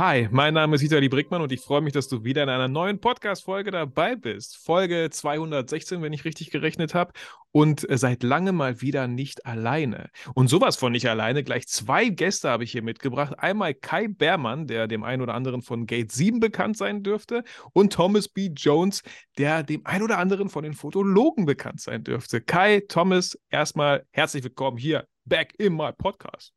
[0.00, 2.68] Hi, mein Name ist Vitali Brickmann und ich freue mich, dass du wieder in einer
[2.68, 4.56] neuen Podcast-Folge dabei bist.
[4.56, 7.12] Folge 216, wenn ich richtig gerechnet habe.
[7.52, 10.08] Und äh, seit langem mal wieder nicht alleine.
[10.32, 11.44] Und sowas von nicht alleine.
[11.44, 13.34] Gleich zwei Gäste habe ich hier mitgebracht.
[13.36, 17.44] Einmal Kai Beermann, der dem einen oder anderen von Gate 7 bekannt sein dürfte.
[17.74, 18.52] Und Thomas B.
[18.56, 19.02] Jones,
[19.36, 22.40] der dem einen oder anderen von den Fotologen bekannt sein dürfte.
[22.40, 26.54] Kai, Thomas, erstmal herzlich willkommen hier back in my podcast.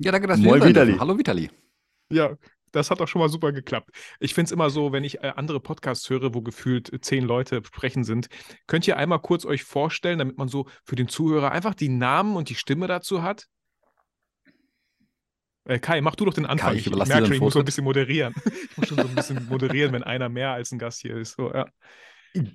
[0.00, 0.96] Ja, danke, dass Moin, wir hier Vitali.
[0.98, 1.48] Hallo Vitali.
[2.10, 2.36] Ja,
[2.72, 3.90] das hat doch schon mal super geklappt.
[4.20, 7.24] Ich finde es immer so, wenn ich äh, andere Podcasts höre, wo gefühlt äh, zehn
[7.24, 8.28] Leute sprechen sind,
[8.66, 12.36] könnt ihr einmal kurz euch vorstellen, damit man so für den Zuhörer einfach die Namen
[12.36, 13.46] und die Stimme dazu hat?
[15.64, 16.72] Äh, Kai, mach du doch den Anfang.
[16.72, 18.34] Kai, ich ich merke schon, ich muss so ein bisschen moderieren.
[18.70, 21.36] Ich muss schon so ein bisschen moderieren, wenn einer mehr als ein Gast hier ist.
[21.36, 21.66] So, ja.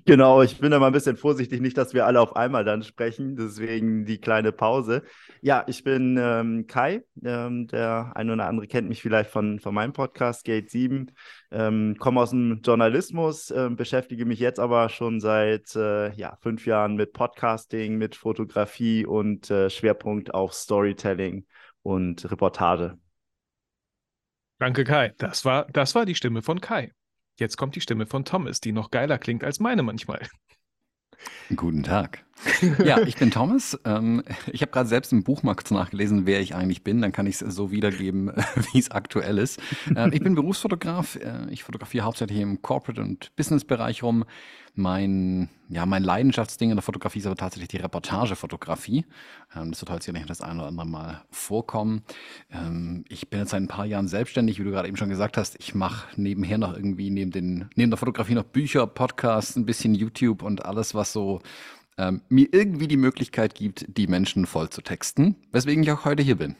[0.04, 2.82] Genau, ich bin da mal ein bisschen vorsichtig, nicht, dass wir alle auf einmal dann
[2.82, 5.02] sprechen, deswegen die kleine Pause.
[5.42, 9.74] Ja, ich bin ähm, Kai, ähm, der eine oder andere kennt mich vielleicht von, von
[9.74, 11.10] meinem Podcast Gate 7,
[11.50, 16.66] ähm, komme aus dem Journalismus, ähm, beschäftige mich jetzt aber schon seit äh, ja, fünf
[16.66, 21.46] Jahren mit Podcasting, mit Fotografie und äh, Schwerpunkt auf Storytelling
[21.82, 22.98] und Reportage.
[24.58, 25.12] Danke, Kai.
[25.18, 26.92] Das war, das war die Stimme von Kai.
[27.38, 30.20] Jetzt kommt die Stimme von Thomas, die noch geiler klingt als meine manchmal.
[31.54, 32.24] Guten Tag.
[32.84, 33.78] Ja, ich bin Thomas.
[33.84, 37.00] Ähm, ich habe gerade selbst im Buch mal kurz nachgelesen, wer ich eigentlich bin.
[37.00, 38.32] Dann kann ich es so wiedergeben,
[38.72, 39.60] wie es aktuell ist.
[39.94, 41.16] Äh, ich bin Berufsfotograf.
[41.16, 44.24] Äh, ich fotografiere hauptsächlich im Corporate- und Business-Bereich rum.
[44.76, 49.04] Mein, ja, mein Leidenschaftsding in der Fotografie ist aber tatsächlich die Reportagefotografie.
[49.54, 52.02] Ähm, das wird heute sicherlich das eine oder andere Mal vorkommen.
[52.50, 55.36] Ähm, ich bin jetzt seit ein paar Jahren selbstständig, wie du gerade eben schon gesagt
[55.36, 55.56] hast.
[55.60, 59.94] Ich mache nebenher noch irgendwie neben, den, neben der Fotografie noch Bücher, Podcasts, ein bisschen
[59.94, 61.40] YouTube und alles, was so
[61.98, 66.22] ähm, mir irgendwie die Möglichkeit gibt, die Menschen voll zu texten, weswegen ich auch heute
[66.22, 66.56] hier bin.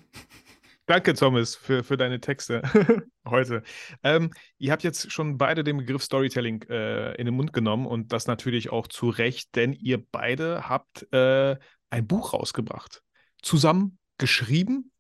[0.87, 2.61] Danke, Thomas, für, für deine Texte
[3.27, 3.63] heute.
[4.03, 8.13] Ähm, ihr habt jetzt schon beide den Begriff Storytelling äh, in den Mund genommen und
[8.13, 11.57] das natürlich auch zu Recht, denn ihr beide habt äh,
[11.89, 13.03] ein Buch rausgebracht.
[13.41, 14.91] Zusammen geschrieben.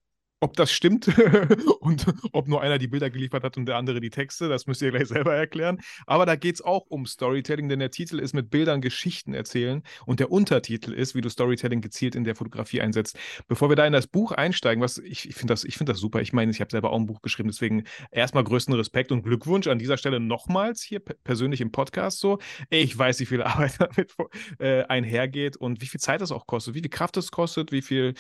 [0.44, 1.09] Ob das stimmt
[1.81, 4.82] und ob nur einer die Bilder geliefert hat und der andere die Texte, das müsst
[4.82, 5.78] ihr gleich selber erklären.
[6.06, 9.82] Aber da geht es auch um Storytelling, denn der Titel ist mit Bildern Geschichten erzählen
[10.05, 13.19] und der Untertitel ist, wie du Storytelling gezielt in der Fotografie einsetzt.
[13.49, 16.21] Bevor wir da in das Buch einsteigen, was ich, ich finde das, find das super.
[16.21, 19.66] Ich meine, ich habe selber auch ein Buch geschrieben, deswegen erstmal größten Respekt und Glückwunsch
[19.66, 22.38] an dieser Stelle nochmals hier pe- persönlich im Podcast so.
[22.69, 24.12] Ich weiß, wie viel Arbeit damit
[24.59, 27.81] äh, einhergeht und wie viel Zeit das auch kostet, wie viel Kraft es kostet, wie
[27.81, 28.12] viel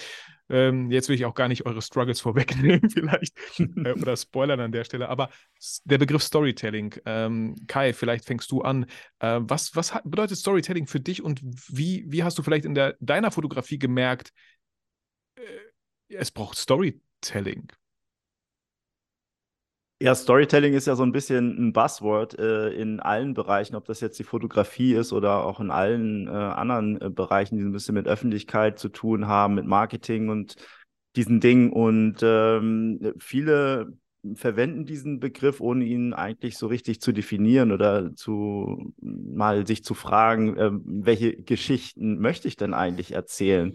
[0.48, 4.72] ähm, jetzt will ich auch gar nicht eure Struggles vorwegnehmen, vielleicht, äh, oder spoilern an
[4.72, 5.30] der Stelle, aber
[5.84, 8.86] der Begriff Storytelling, ähm, Kai, vielleicht fängst du an.
[9.20, 12.74] Äh, was was hat, bedeutet Storytelling für dich und wie, wie hast du vielleicht in
[12.74, 14.32] der, deiner Fotografie gemerkt,
[15.36, 15.42] äh,
[16.08, 17.68] es braucht Storytelling?
[20.00, 24.00] Ja, Storytelling ist ja so ein bisschen ein Buzzword äh, in allen Bereichen, ob das
[24.00, 27.94] jetzt die Fotografie ist oder auch in allen äh, anderen äh, Bereichen, die ein bisschen
[27.94, 30.56] mit Öffentlichkeit zu tun haben, mit Marketing und
[31.16, 31.72] diesen Dingen.
[31.72, 33.96] Und ähm, viele
[34.34, 39.94] verwenden diesen Begriff, ohne ihn eigentlich so richtig zu definieren oder zu mal sich zu
[39.94, 43.74] fragen, äh, welche Geschichten möchte ich denn eigentlich erzählen?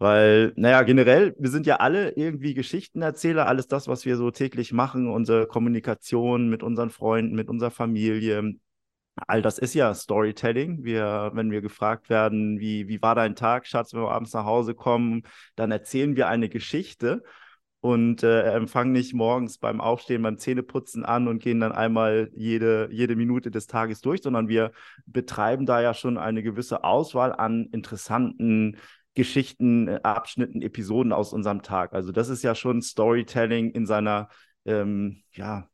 [0.00, 4.72] Weil, naja, generell, wir sind ja alle irgendwie Geschichtenerzähler, alles das, was wir so täglich
[4.72, 8.54] machen, unsere Kommunikation mit unseren Freunden, mit unserer Familie,
[9.26, 10.84] all das ist ja Storytelling.
[10.84, 14.46] Wir, wenn wir gefragt werden, wie, wie war dein Tag, Schatz, wenn wir abends nach
[14.46, 15.24] Hause kommen,
[15.54, 17.22] dann erzählen wir eine Geschichte
[17.80, 22.88] und äh, fangen nicht morgens beim Aufstehen, beim Zähneputzen an und gehen dann einmal jede,
[22.90, 24.72] jede Minute des Tages durch, sondern wir
[25.04, 28.78] betreiben da ja schon eine gewisse Auswahl an interessanten
[29.14, 31.92] Geschichten, äh, Abschnitten, Episoden aus unserem Tag.
[31.92, 34.28] Also das ist ja schon Storytelling in seiner
[34.66, 35.68] ähm, ja,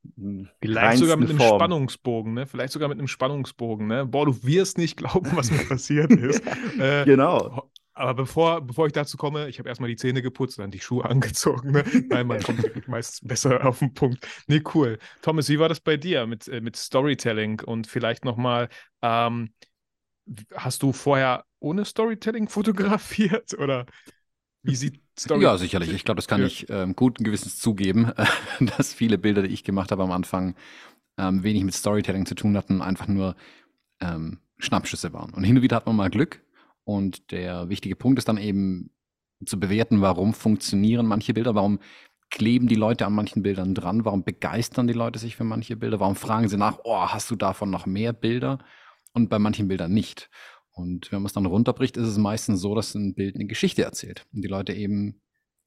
[0.61, 1.59] Vielleicht sogar mit einem Form.
[1.59, 2.47] Spannungsbogen, ne?
[2.47, 4.07] Vielleicht sogar mit einem Spannungsbogen, ne?
[4.07, 6.43] Boah, du wirst nicht glauben, was mir passiert ist.
[6.79, 7.69] Äh, Genau.
[7.99, 11.07] Aber bevor, bevor ich dazu komme, ich habe erstmal die Zähne geputzt, dann die Schuhe
[11.07, 11.73] angezogen.
[11.73, 11.83] Ne?
[12.11, 14.19] Nein, man kommt meistens besser auf den Punkt.
[14.49, 14.99] Nee, cool.
[15.23, 17.63] Thomas, wie war das bei dir mit, äh, mit Storytelling?
[17.63, 18.69] Und vielleicht nochmal,
[19.01, 19.51] ähm,
[20.55, 23.55] hast du vorher ohne Storytelling fotografiert?
[23.59, 23.87] Oder
[24.63, 25.93] wie sieht Story Ja, sicherlich.
[25.93, 26.47] Ich glaube, das kann Ja.
[26.47, 28.13] ich ähm, guten Gewissens zugeben,
[28.77, 30.55] dass viele Bilder, die ich gemacht habe am Anfang,
[31.19, 33.37] ähm, wenig mit Storytelling zu tun hatten, einfach nur
[34.01, 35.33] ähm, Schnappschüsse waren.
[35.33, 36.43] Und hin und wieder hat man mal Glück.
[36.85, 38.91] Und der wichtige Punkt ist dann eben
[39.45, 41.79] zu bewerten, warum funktionieren manche Bilder, warum
[42.31, 46.01] kleben die Leute an manchen Bildern dran, warum begeistern die Leute sich für manche Bilder,
[46.01, 48.59] warum fragen sie nach, oh, hast du davon noch mehr Bilder?
[49.17, 50.29] Und bei manchen Bildern nicht.
[50.73, 53.83] Und wenn man es dann runterbricht, ist es meistens so, dass ein Bild eine Geschichte
[53.83, 55.23] erzählt und die Leute eben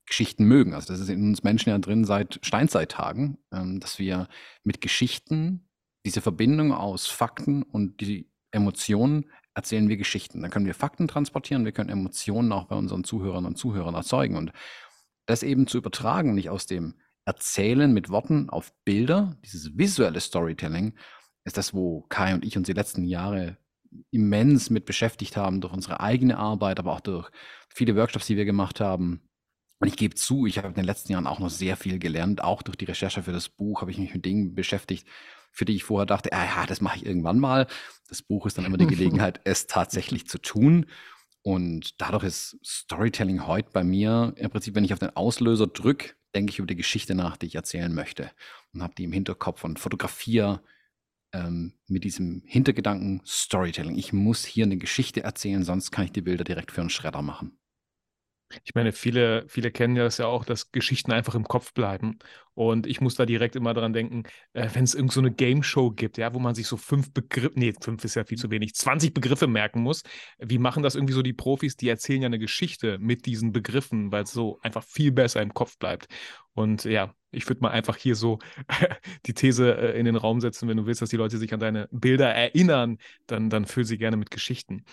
[0.06, 0.76] Geschichten mögen.
[0.76, 4.28] Also das ist in uns Menschen ja drin seit Steinzeittagen, ähm, dass wir
[4.64, 5.68] mit Geschichten
[6.06, 10.44] diese Verbindung aus Fakten und die Emotionen erzählen wir Geschichten.
[10.44, 14.36] Dann können wir Fakten transportieren, wir können Emotionen auch bei unseren Zuhörern und Zuhörern erzeugen.
[14.36, 14.54] Und
[15.26, 20.94] das eben zu übertragen, nicht aus dem Erzählen mit Worten auf Bilder, dieses visuelle Storytelling,
[21.50, 23.58] ist das, wo Kai und ich uns die letzten Jahre
[24.12, 27.30] immens mit beschäftigt haben, durch unsere eigene Arbeit, aber auch durch
[27.70, 29.22] viele Workshops, die wir gemacht haben.
[29.80, 32.44] Und ich gebe zu, ich habe in den letzten Jahren auch noch sehr viel gelernt.
[32.44, 35.08] Auch durch die Recherche für das Buch habe ich mich mit Dingen beschäftigt,
[35.52, 37.66] für die ich vorher dachte, ah ja, das mache ich irgendwann mal.
[38.10, 40.86] Das Buch ist dann immer die Gelegenheit, es tatsächlich zu tun.
[41.42, 46.14] Und dadurch ist Storytelling heute bei mir im Prinzip, wenn ich auf den Auslöser drücke,
[46.36, 48.30] denke ich über die Geschichte nach, die ich erzählen möchte
[48.72, 50.62] und habe die im Hinterkopf und fotografiere
[51.34, 53.98] ähm, mit diesem Hintergedanken Storytelling.
[53.98, 57.22] Ich muss hier eine Geschichte erzählen, sonst kann ich die Bilder direkt für einen Schredder
[57.22, 57.59] machen.
[58.64, 62.18] Ich meine, viele, viele kennen ja das ja auch, dass Geschichten einfach im Kopf bleiben.
[62.56, 64.24] Und ich muss da direkt immer dran denken,
[64.54, 67.14] äh, wenn es irgend so eine Game Show gibt, ja, wo man sich so fünf
[67.14, 70.04] Begriffe, nee, fünf ist ja viel zu wenig, 20 Begriffe merken muss.
[70.40, 71.78] Wie machen das irgendwie so die Profis?
[71.78, 75.54] Die erzählen ja eine Geschichte mit diesen Begriffen, weil es so einfach viel besser im
[75.54, 76.08] Kopf bleibt.
[76.54, 78.40] Und ja, ich würde mal einfach hier so
[79.26, 81.60] die These äh, in den Raum setzen, wenn du willst, dass die Leute sich an
[81.60, 82.98] deine Bilder erinnern,
[83.28, 84.84] dann, dann füll sie gerne mit Geschichten.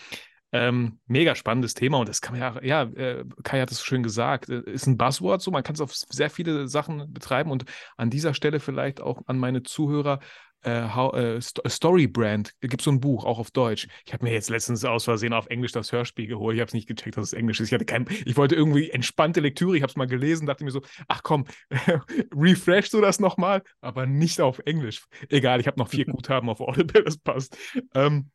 [0.56, 4.02] Ähm, mega spannendes Thema und das kann man ja, ja, äh, Kai hat es schön
[4.02, 7.64] gesagt, äh, ist ein Buzzword so, man kann es auf sehr viele Sachen betreiben und
[7.96, 10.20] an dieser Stelle vielleicht auch an meine Zuhörer,
[10.62, 13.86] äh, how, äh, Story Brand, da gibt es so ein Buch, auch auf Deutsch.
[14.04, 16.74] Ich habe mir jetzt letztens aus Versehen auf Englisch das Hörspiel geholt, ich habe es
[16.74, 17.68] nicht gecheckt, dass es Englisch ist.
[17.68, 20.70] Ich hatte kein, ich wollte irgendwie entspannte Lektüre, ich habe es mal gelesen, dachte mir
[20.70, 21.46] so, ach komm,
[22.34, 25.04] refresh du das nochmal, aber nicht auf Englisch.
[25.28, 27.56] Egal, ich habe noch vier Guthaben auf Audible, das passt.
[27.94, 28.30] Ähm,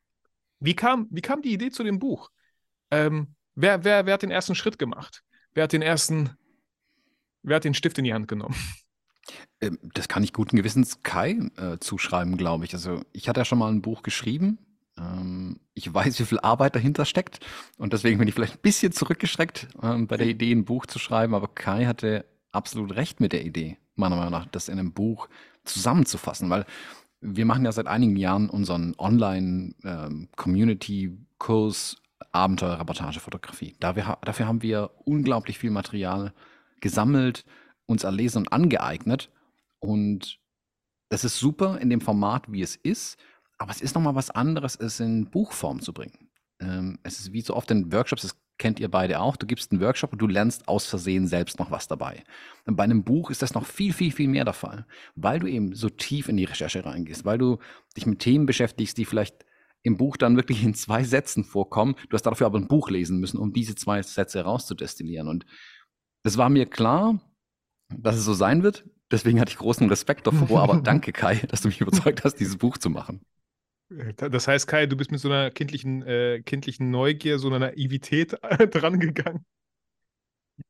[0.62, 2.32] wie kam, wie kam die Idee zu dem Buch?
[2.92, 5.24] Ähm, wer, wer, wer hat den ersten Schritt gemacht?
[5.54, 6.30] Wer hat den ersten,
[7.44, 8.56] wer hat den Stift in die Hand genommen?
[9.60, 12.74] Ähm, das kann ich guten Gewissens Kai äh, zuschreiben, glaube ich.
[12.74, 14.58] Also ich hatte ja schon mal ein Buch geschrieben.
[14.98, 17.40] Ähm, ich weiß, wie viel Arbeit dahinter steckt.
[17.78, 21.00] Und deswegen bin ich vielleicht ein bisschen zurückgeschreckt ähm, bei der Idee, ein Buch zu
[21.00, 21.34] schreiben.
[21.34, 25.30] Aber Kai hatte absolut recht mit der Idee, meiner Meinung nach, das in einem Buch
[25.64, 26.50] zusammenzufassen.
[26.50, 26.66] Weil
[27.22, 32.02] wir machen ja seit einigen Jahren unseren Online-Community-Kurs ähm,
[32.34, 33.76] Abenteuer-Reportage-Fotografie.
[33.80, 36.34] Dafür haben wir unglaublich viel Material
[36.80, 37.46] gesammelt,
[37.86, 39.30] uns erlesen und angeeignet.
[39.80, 40.40] Und
[41.10, 43.18] das ist super in dem Format, wie es ist.
[43.58, 46.30] Aber es ist nochmal was anderes, es in Buchform zu bringen.
[46.60, 49.36] Ähm, es ist wie so oft in Workshops, das kennt ihr beide auch.
[49.36, 52.24] Du gibst einen Workshop und du lernst aus Versehen selbst noch was dabei.
[52.68, 54.86] Und bei einem Buch ist das noch viel, viel, viel mehr der Fall,
[55.16, 57.58] weil du eben so tief in die Recherche reingehst, weil du
[57.98, 59.46] dich mit Themen beschäftigst, die vielleicht
[59.82, 61.96] im Buch dann wirklich in zwei Sätzen vorkommen.
[62.10, 65.28] Du hast dafür aber ein Buch lesen müssen, um diese zwei Sätze herauszudestillieren.
[65.28, 65.46] Und
[66.22, 67.20] das war mir klar,
[67.90, 68.86] dass es so sein wird.
[69.10, 70.62] Deswegen hatte ich großen Respekt davor.
[70.62, 73.22] Aber danke, Kai, dass du mich überzeugt hast, dieses Buch zu machen.
[74.16, 78.38] Das heißt, Kai, du bist mit so einer kindlichen, äh, kindlichen Neugier, so einer Naivität
[78.42, 79.46] äh, drangegangen.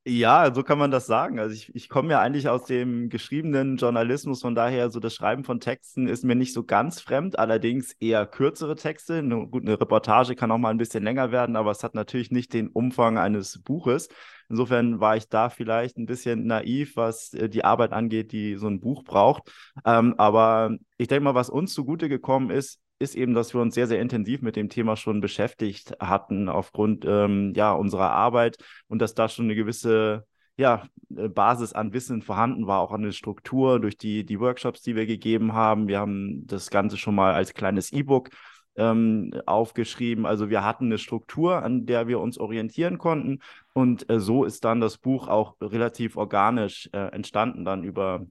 [0.06, 1.40] Ja, so kann man das sagen.
[1.40, 5.44] Also ich, ich komme ja eigentlich aus dem geschriebenen Journalismus, von daher so das Schreiben
[5.44, 9.18] von Texten ist mir nicht so ganz fremd, allerdings eher kürzere Texte.
[9.18, 12.32] Eine, gut, eine Reportage kann auch mal ein bisschen länger werden, aber es hat natürlich
[12.32, 14.08] nicht den Umfang eines Buches.
[14.50, 18.68] Insofern war ich da vielleicht ein bisschen naiv, was äh, die Arbeit angeht, die so
[18.68, 19.52] ein Buch braucht.
[19.86, 23.76] Ähm, aber ich denke mal, was uns zugute gekommen ist, ist eben, dass wir uns
[23.76, 29.00] sehr, sehr intensiv mit dem Thema schon beschäftigt hatten aufgrund ähm, ja, unserer Arbeit und
[29.00, 30.26] dass da schon eine gewisse
[30.58, 34.82] ja, äh, Basis an Wissen vorhanden war, auch an der Struktur durch die, die Workshops,
[34.82, 35.88] die wir gegeben haben.
[35.88, 38.30] Wir haben das Ganze schon mal als kleines E-Book
[38.76, 40.26] ähm, aufgeschrieben.
[40.26, 43.40] Also wir hatten eine Struktur, an der wir uns orientieren konnten.
[43.74, 48.26] Und äh, so ist dann das Buch auch relativ organisch äh, entstanden, dann über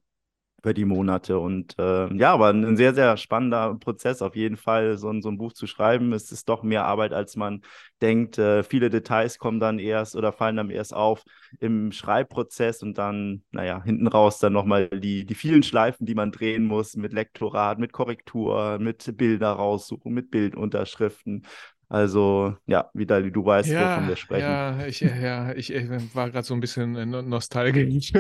[0.63, 1.39] über die Monate.
[1.39, 5.31] Und äh, ja, aber ein sehr, sehr spannender Prozess auf jeden Fall, so ein, so
[5.31, 6.13] ein Buch zu schreiben.
[6.13, 7.63] Es ist doch mehr Arbeit, als man
[8.03, 8.39] denkt.
[8.39, 11.25] Äh, viele Details kommen dann erst oder fallen dann erst auf
[11.61, 16.31] im Schreibprozess und dann, naja, hinten raus dann nochmal die, die vielen Schleifen, die man
[16.31, 21.47] drehen muss mit Lektorat, mit Korrektur, mit Bilder raussuchen, mit Bildunterschriften.
[21.89, 24.49] Also, ja, wieder, du weißt, ja, wovon wir sprechen.
[24.49, 28.13] Ja, ich, ja, ich, ich war gerade so ein bisschen äh, nostalgisch.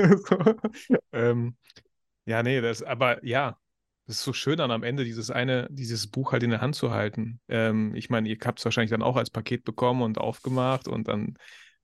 [1.12, 1.54] ähm,
[2.24, 3.58] ja, nee, das, aber ja,
[4.06, 6.74] das ist so schön dann am Ende dieses eine, dieses Buch halt in der Hand
[6.74, 7.40] zu halten.
[7.48, 11.08] Ähm, ich meine, ihr habt es wahrscheinlich dann auch als Paket bekommen und aufgemacht und
[11.08, 11.36] dann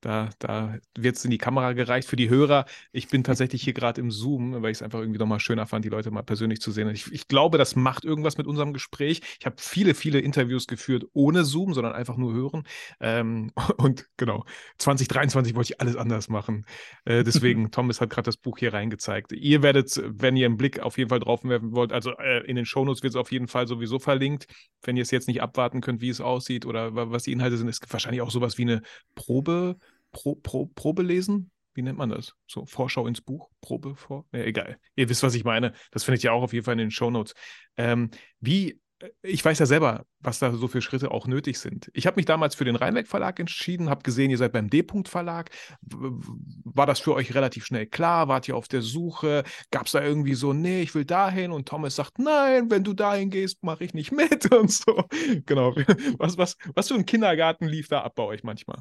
[0.03, 2.09] Da, da wird es in die Kamera gereicht.
[2.09, 5.19] Für die Hörer, ich bin tatsächlich hier gerade im Zoom, weil ich es einfach irgendwie
[5.19, 6.89] nochmal schöner fand, die Leute mal persönlich zu sehen.
[6.91, 9.23] Ich, ich glaube, das macht irgendwas mit unserem Gespräch.
[9.41, 12.65] Ich habe viele, viele Interviews geführt ohne Zoom, sondern einfach nur hören.
[13.01, 14.45] Ähm, und genau,
[14.79, 16.67] 2023 wollte ich alles anders machen.
[17.05, 19.33] Äh, deswegen, Thomas hat gerade das Buch hier reingezeigt.
[19.33, 22.57] Ihr werdet, wenn ihr einen Blick auf jeden Fall drauf werfen wollt, also äh, in
[22.57, 24.47] den Shownotes wird es auf jeden Fall sowieso verlinkt.
[24.83, 27.69] Wenn ihr es jetzt nicht abwarten könnt, wie es aussieht oder was die Inhalte sind,
[27.69, 28.83] ist wahrscheinlich auch sowas wie eine
[29.15, 29.77] Probe.
[30.17, 31.51] Pro, Pro, Probe lesen?
[31.75, 32.33] Wie nennt man das?
[32.47, 34.25] So, Vorschau ins Buch, Probe vor?
[34.33, 34.79] Ja, egal.
[34.95, 35.75] Ihr wisst, was ich meine.
[35.91, 37.35] Das findet ihr auch auf jeden Fall in den Shownotes.
[37.77, 38.09] Ähm,
[38.41, 41.91] wie, äh, ich weiß ja selber, was da so für Schritte auch nötig sind.
[41.93, 45.11] Ich habe mich damals für den Rheinweg Verlag entschieden, habe gesehen, ihr seid beim D-Punkt
[45.11, 45.51] Verlag.
[45.83, 48.27] War das für euch relativ schnell klar?
[48.27, 49.45] Wart ihr auf der Suche?
[49.71, 51.53] Gab es da irgendwie so, nee, ich will dahin?
[51.53, 55.05] Und Thomas sagt, nein, wenn du dahin gehst, mache ich nicht mit und so.
[55.45, 55.75] Genau.
[56.17, 58.79] Was, was, was für ein Kindergarten lief da ab bei euch manchmal?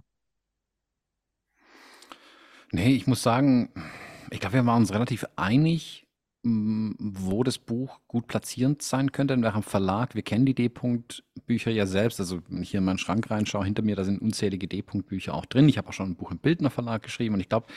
[2.71, 3.69] Nee, ich muss sagen,
[4.31, 6.05] ich glaube, wir waren uns relativ einig,
[6.43, 10.13] wo das Buch gut platzierend sein könnte, in welchem Verlag.
[10.13, 12.19] Wir kennen die D-Punkt-Bücher ja selbst.
[12.19, 15.45] Also, wenn ich hier in meinen Schrank reinschaue, hinter mir, da sind unzählige D-Punkt-Bücher auch
[15.45, 15.67] drin.
[15.67, 17.67] Ich habe auch schon ein Buch im Bildner Verlag geschrieben und ich glaube,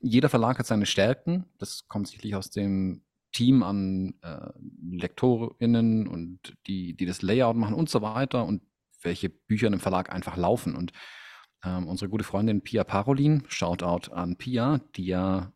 [0.00, 1.44] jeder Verlag hat seine Stärken.
[1.58, 4.52] Das kommt sicherlich aus dem Team an äh,
[4.90, 8.62] LektorInnen und die, die das Layout machen und so weiter und
[9.02, 10.76] welche Bücher in dem Verlag einfach laufen.
[10.76, 10.92] Und
[11.64, 15.52] ähm, unsere gute Freundin Pia Parolin, Shoutout an Pia, die ja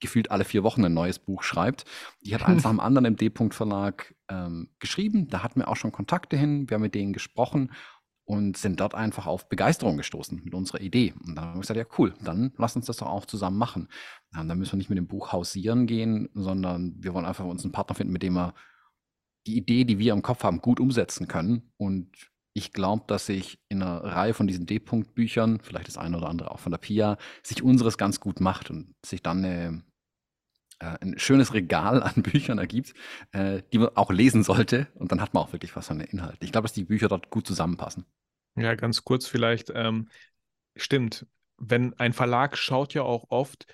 [0.00, 1.84] gefühlt alle vier Wochen ein neues Buch schreibt.
[2.22, 5.28] Die hat eins nach dem anderen im D-Punkt Verlag ähm, geschrieben.
[5.28, 6.68] Da hatten wir auch schon Kontakte hin.
[6.68, 7.72] Wir haben mit denen gesprochen
[8.24, 11.14] und sind dort einfach auf Begeisterung gestoßen mit unserer Idee.
[11.24, 13.88] Und dann haben wir gesagt, ja cool, dann lass uns das doch auch zusammen machen.
[14.36, 17.64] Ähm, dann müssen wir nicht mit dem Buch hausieren gehen, sondern wir wollen einfach uns
[17.64, 18.54] einen Partner finden, mit dem wir
[19.46, 21.72] die Idee, die wir im Kopf haben, gut umsetzen können.
[21.76, 26.28] Und ich glaube, dass sich in einer Reihe von diesen D-Punkt-Büchern, vielleicht das eine oder
[26.28, 29.82] andere auch von der Pia, sich unseres ganz gut macht und sich dann eine,
[30.80, 32.94] äh, ein schönes Regal an Büchern ergibt,
[33.32, 34.88] äh, die man auch lesen sollte.
[34.94, 36.44] Und dann hat man auch wirklich was von den Inhalten.
[36.44, 38.04] Ich glaube, dass die Bücher dort gut zusammenpassen.
[38.56, 39.70] Ja, ganz kurz vielleicht.
[39.74, 40.08] Ähm,
[40.76, 41.26] stimmt.
[41.56, 43.66] Wenn ein Verlag schaut ja auch oft,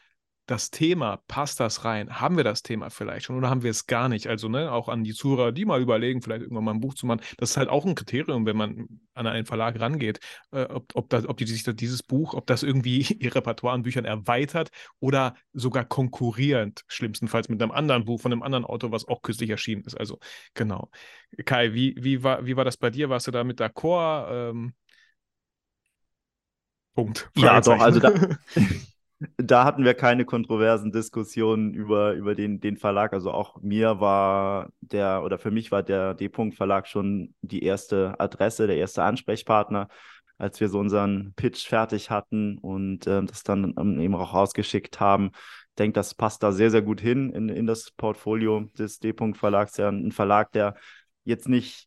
[0.47, 2.21] das Thema, passt das rein?
[2.21, 4.29] Haben wir das Thema vielleicht schon oder haben wir es gar nicht?
[4.29, 7.07] Also, ne, auch an die Zuhörer, die mal überlegen, vielleicht irgendwann mal ein Buch zu
[7.07, 7.21] machen.
[7.37, 10.21] Das ist halt auch ein Kriterium, wenn man an einen Verlag rangeht,
[10.53, 13.83] äh, ob, ob, das, ob die sich dieses Buch, ob das irgendwie ihr Repertoire an
[13.83, 19.07] Büchern erweitert oder sogar konkurrierend, schlimmstenfalls mit einem anderen Buch von einem anderen Autor, was
[19.09, 19.99] auch kürzlich erschienen ist.
[19.99, 20.19] Also,
[20.55, 20.91] genau.
[21.45, 23.11] Kai, wie, wie, war, wie war das bei dir?
[23.11, 24.51] Warst du da mit d'accord?
[24.51, 24.75] Ähm,
[26.95, 27.31] Punkt.
[27.35, 28.13] Ja, doch, also da.
[29.39, 33.15] Da hatten wir keine kontroversen Diskussionen über, über den, den Verlag.
[33.15, 38.67] Also auch mir war der, oder für mich war der D-Punkt-Verlag schon die erste Adresse,
[38.67, 39.89] der erste Ansprechpartner,
[40.37, 45.31] als wir so unseren Pitch fertig hatten und äh, das dann eben auch rausgeschickt haben.
[45.33, 49.79] Ich denke, das passt da sehr, sehr gut hin in, in das Portfolio des D-Punkt-Verlags.
[49.79, 50.75] Ja, ein Verlag, der
[51.25, 51.86] jetzt nicht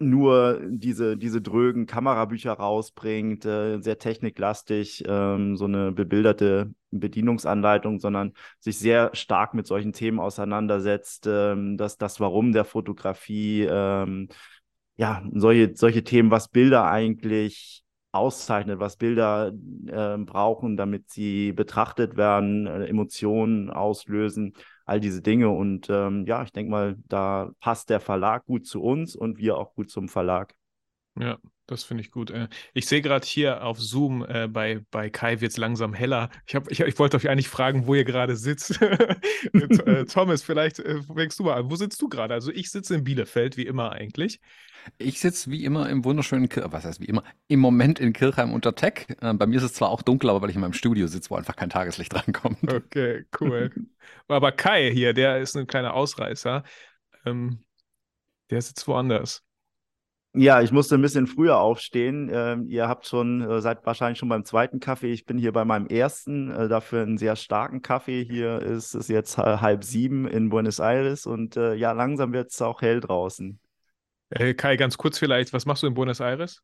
[0.00, 8.32] nur diese, diese drögen Kamerabücher rausbringt, äh, sehr techniklastig, ähm, so eine bebilderte Bedienungsanleitung, sondern
[8.58, 14.28] sich sehr stark mit solchen Themen auseinandersetzt, ähm, dass das Warum der Fotografie, ähm,
[14.96, 19.52] ja, solche, solche Themen, was Bilder eigentlich auszeichnet, was Bilder
[19.86, 24.54] äh, brauchen, damit sie betrachtet werden, äh, Emotionen auslösen,
[24.90, 25.48] all diese Dinge.
[25.50, 29.56] Und ähm, ja, ich denke mal, da passt der Verlag gut zu uns und wir
[29.56, 30.54] auch gut zum Verlag.
[31.18, 31.38] Ja,
[31.70, 32.30] das finde ich gut.
[32.30, 32.48] Äh.
[32.74, 36.30] Ich sehe gerade hier auf Zoom, äh, bei, bei Kai wird es langsam heller.
[36.46, 38.80] Ich, hab, ich, ich wollte euch eigentlich fragen, wo ihr gerade sitzt.
[39.52, 40.82] äh, Thomas, vielleicht
[41.14, 41.70] fängst du mal an.
[41.70, 42.34] Wo sitzt du gerade?
[42.34, 44.40] Also ich sitze in Bielefeld, wie immer eigentlich.
[44.98, 48.52] Ich sitze wie immer im wunderschönen, Kir was heißt wie immer, im Moment in Kirchheim
[48.52, 49.06] unter Tech.
[49.20, 51.30] Äh, bei mir ist es zwar auch dunkel, aber weil ich in meinem Studio sitze,
[51.30, 52.72] wo einfach kein Tageslicht reinkommt.
[52.72, 53.70] Okay, cool.
[54.28, 56.64] aber Kai hier, der ist ein kleiner Ausreißer.
[57.24, 57.64] Ähm,
[58.50, 59.44] der sitzt woanders.
[60.32, 62.30] Ja, ich musste ein bisschen früher aufstehen.
[62.32, 65.12] Ähm, ihr habt schon, äh, seid wahrscheinlich schon beim zweiten Kaffee.
[65.12, 68.24] Ich bin hier bei meinem ersten, äh, dafür einen sehr starken Kaffee.
[68.24, 72.62] Hier ist es jetzt halb sieben in Buenos Aires und äh, ja, langsam wird es
[72.62, 73.58] auch hell draußen.
[74.30, 76.62] Äh, Kai, ganz kurz vielleicht, was machst du in Buenos Aires?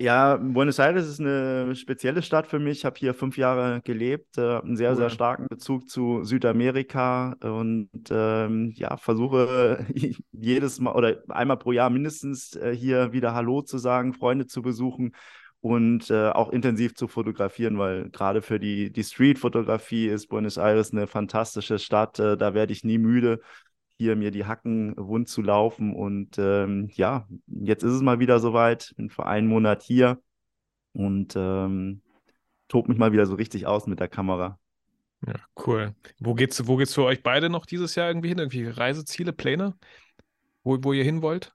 [0.00, 2.78] Ja, Buenos Aires ist eine spezielle Stadt für mich.
[2.78, 4.96] Ich habe hier fünf Jahre gelebt, äh, einen sehr, cool.
[4.96, 9.84] sehr starken Bezug zu Südamerika und ähm, ja, versuche
[10.32, 14.62] jedes Mal oder einmal pro Jahr mindestens äh, hier wieder Hallo zu sagen, Freunde zu
[14.62, 15.14] besuchen
[15.60, 20.92] und äh, auch intensiv zu fotografieren, weil gerade für die, die Street-Fotografie ist Buenos Aires
[20.92, 22.18] eine fantastische Stadt.
[22.18, 23.40] Äh, da werde ich nie müde
[24.00, 25.94] hier mir die Hacken wund zu laufen.
[25.94, 28.94] Und ähm, ja, jetzt ist es mal wieder soweit.
[28.96, 30.22] Bin für einen Monat hier
[30.94, 32.00] und ähm,
[32.68, 34.58] tob mich mal wieder so richtig aus mit der Kamera.
[35.26, 35.34] Ja,
[35.66, 35.94] cool.
[36.18, 38.38] Wo geht's, wo geht's für euch beide noch dieses Jahr irgendwie hin?
[38.38, 39.76] Irgendwie Reiseziele, Pläne?
[40.64, 41.52] Wo, wo ihr hin wollt?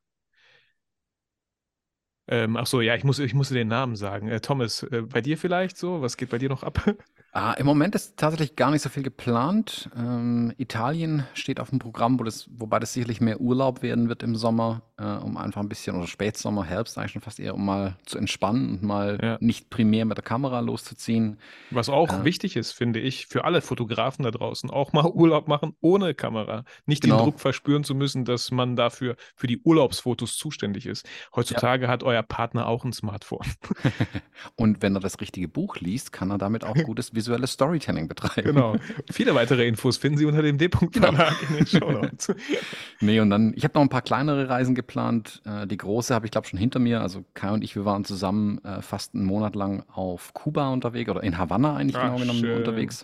[2.28, 4.28] Ähm, ach so, ja, ich muss, ich musste den Namen sagen.
[4.28, 6.04] Äh, Thomas, äh, bei dir vielleicht so?
[6.04, 6.80] Was geht bei dir noch ab?
[7.38, 9.89] Ah, Im Moment ist tatsächlich gar nicht so viel geplant.
[9.94, 14.24] Ähm, Italien steht auf dem Programm, wo das, wobei das sicherlich mehr Urlaub werden wird
[14.24, 17.65] im Sommer, äh, um einfach ein bisschen, oder Spätsommer, Herbst eigentlich schon fast eher, um
[17.65, 19.38] mal zu entspannen und mal Ja.
[19.42, 21.38] nicht primär mit der Kamera loszuziehen.
[21.72, 25.50] Was auch Äh, wichtig ist, finde ich, für alle Fotografen da draußen, auch mal Urlaub
[25.50, 26.63] machen ohne Kamera.
[26.86, 27.24] Nicht den Genau.
[27.24, 31.06] Druck verspüren zu müssen, dass man dafür für die Urlaubsfotos zuständig ist.
[31.36, 33.46] Heutzutage hat euer Partner auch ein Smartphone.
[34.56, 38.53] Und wenn er das richtige Buch liest, kann er damit auch gutes visuelles Storytelling betreiben.
[38.53, 38.75] Genau.
[39.12, 42.34] Viele weitere Infos finden Sie unter dem D-Punkt Verlag in den Shownotes.
[43.01, 45.41] Nee, und dann, ich habe noch ein paar kleinere Reisen geplant.
[45.46, 47.01] Äh, die große habe ich, glaube schon hinter mir.
[47.01, 51.10] Also Kai und ich, wir waren zusammen äh, fast einen Monat lang auf Kuba unterwegs
[51.10, 52.58] oder in Havanna eigentlich Ah, genau genommen schön.
[52.58, 53.03] unterwegs.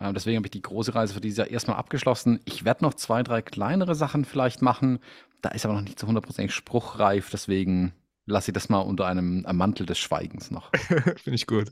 [0.00, 2.40] Äh, deswegen habe ich die große Reise für dieses Jahr erstmal abgeschlossen.
[2.44, 4.98] Ich werde noch zwei, drei kleinere Sachen vielleicht machen.
[5.40, 7.30] Da ist aber noch nicht zu hundertprozentig spruchreif.
[7.30, 7.94] Deswegen
[8.26, 10.70] lasse ich das mal unter einem, einem Mantel des Schweigens noch.
[10.76, 11.70] Finde ich gut.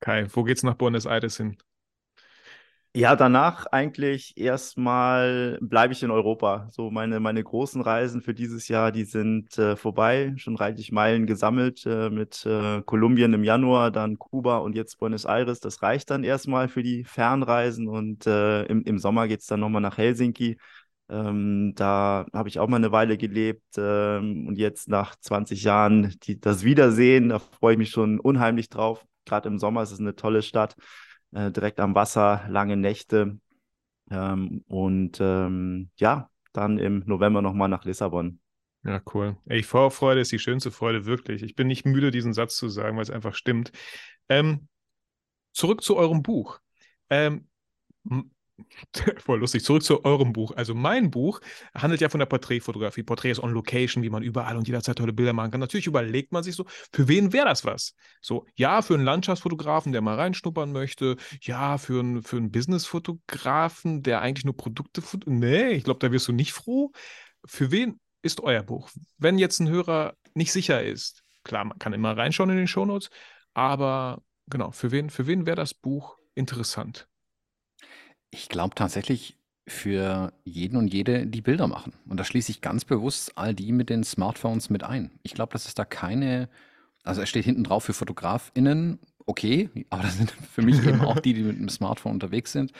[0.00, 1.58] Kai, wo geht's nach Buenos Aires hin?
[2.94, 6.66] Ja, danach eigentlich erstmal bleibe ich in Europa.
[6.70, 10.32] So meine, meine großen Reisen für dieses Jahr, die sind äh, vorbei.
[10.38, 15.26] Schon reichlich Meilen gesammelt äh, mit äh, Kolumbien im Januar, dann Kuba und jetzt Buenos
[15.26, 15.60] Aires.
[15.60, 19.60] Das reicht dann erstmal für die Fernreisen und äh, im, im Sommer geht es dann
[19.60, 20.56] nochmal nach Helsinki.
[21.10, 26.14] Ähm, da habe ich auch mal eine Weile gelebt ähm, und jetzt nach 20 Jahren
[26.22, 29.04] die, das Wiedersehen, da freue ich mich schon unheimlich drauf.
[29.26, 30.76] Gerade im Sommer ist es eine tolle Stadt
[31.32, 33.38] äh, direkt am Wasser, lange Nächte.
[34.10, 38.40] Ähm, und ähm, ja, dann im November nochmal nach Lissabon.
[38.84, 39.36] Ja, cool.
[39.46, 41.42] Ey, Vorfreude ist die schönste Freude, wirklich.
[41.42, 43.72] Ich bin nicht müde, diesen Satz zu sagen, weil es einfach stimmt.
[44.28, 44.68] Ähm,
[45.52, 46.60] zurück zu eurem Buch.
[47.10, 47.48] Ähm,
[49.18, 49.64] voll lustig.
[49.64, 50.52] Zurück zu eurem Buch.
[50.56, 51.40] Also mein Buch
[51.74, 53.02] handelt ja von der Porträtfotografie.
[53.02, 55.60] Porträts on Location, wie man überall und jederzeit tolle Bilder machen kann.
[55.60, 57.94] Natürlich überlegt man sich so, für wen wäre das was?
[58.20, 61.16] So, ja, für einen Landschaftsfotografen, der mal reinschnuppern möchte.
[61.42, 65.02] Ja, für einen, für einen Businessfotografen, der eigentlich nur Produkte...
[65.26, 66.92] Nee, ich glaube, da wirst du nicht froh.
[67.44, 68.90] Für wen ist euer Buch?
[69.18, 73.10] Wenn jetzt ein Hörer nicht sicher ist, klar, man kann immer reinschauen in den Shownotes,
[73.54, 77.08] aber genau, für wen, für wen wäre das Buch interessant?
[78.30, 79.36] Ich glaube tatsächlich
[79.68, 81.92] für jeden und jede, die Bilder machen.
[82.08, 85.10] Und da schließe ich ganz bewusst all die mit den Smartphones mit ein.
[85.22, 86.48] Ich glaube, dass es da keine,
[87.02, 91.18] also es steht hinten drauf für FotografInnen, okay, aber das sind für mich eben auch
[91.18, 92.72] die, die mit dem Smartphone unterwegs sind.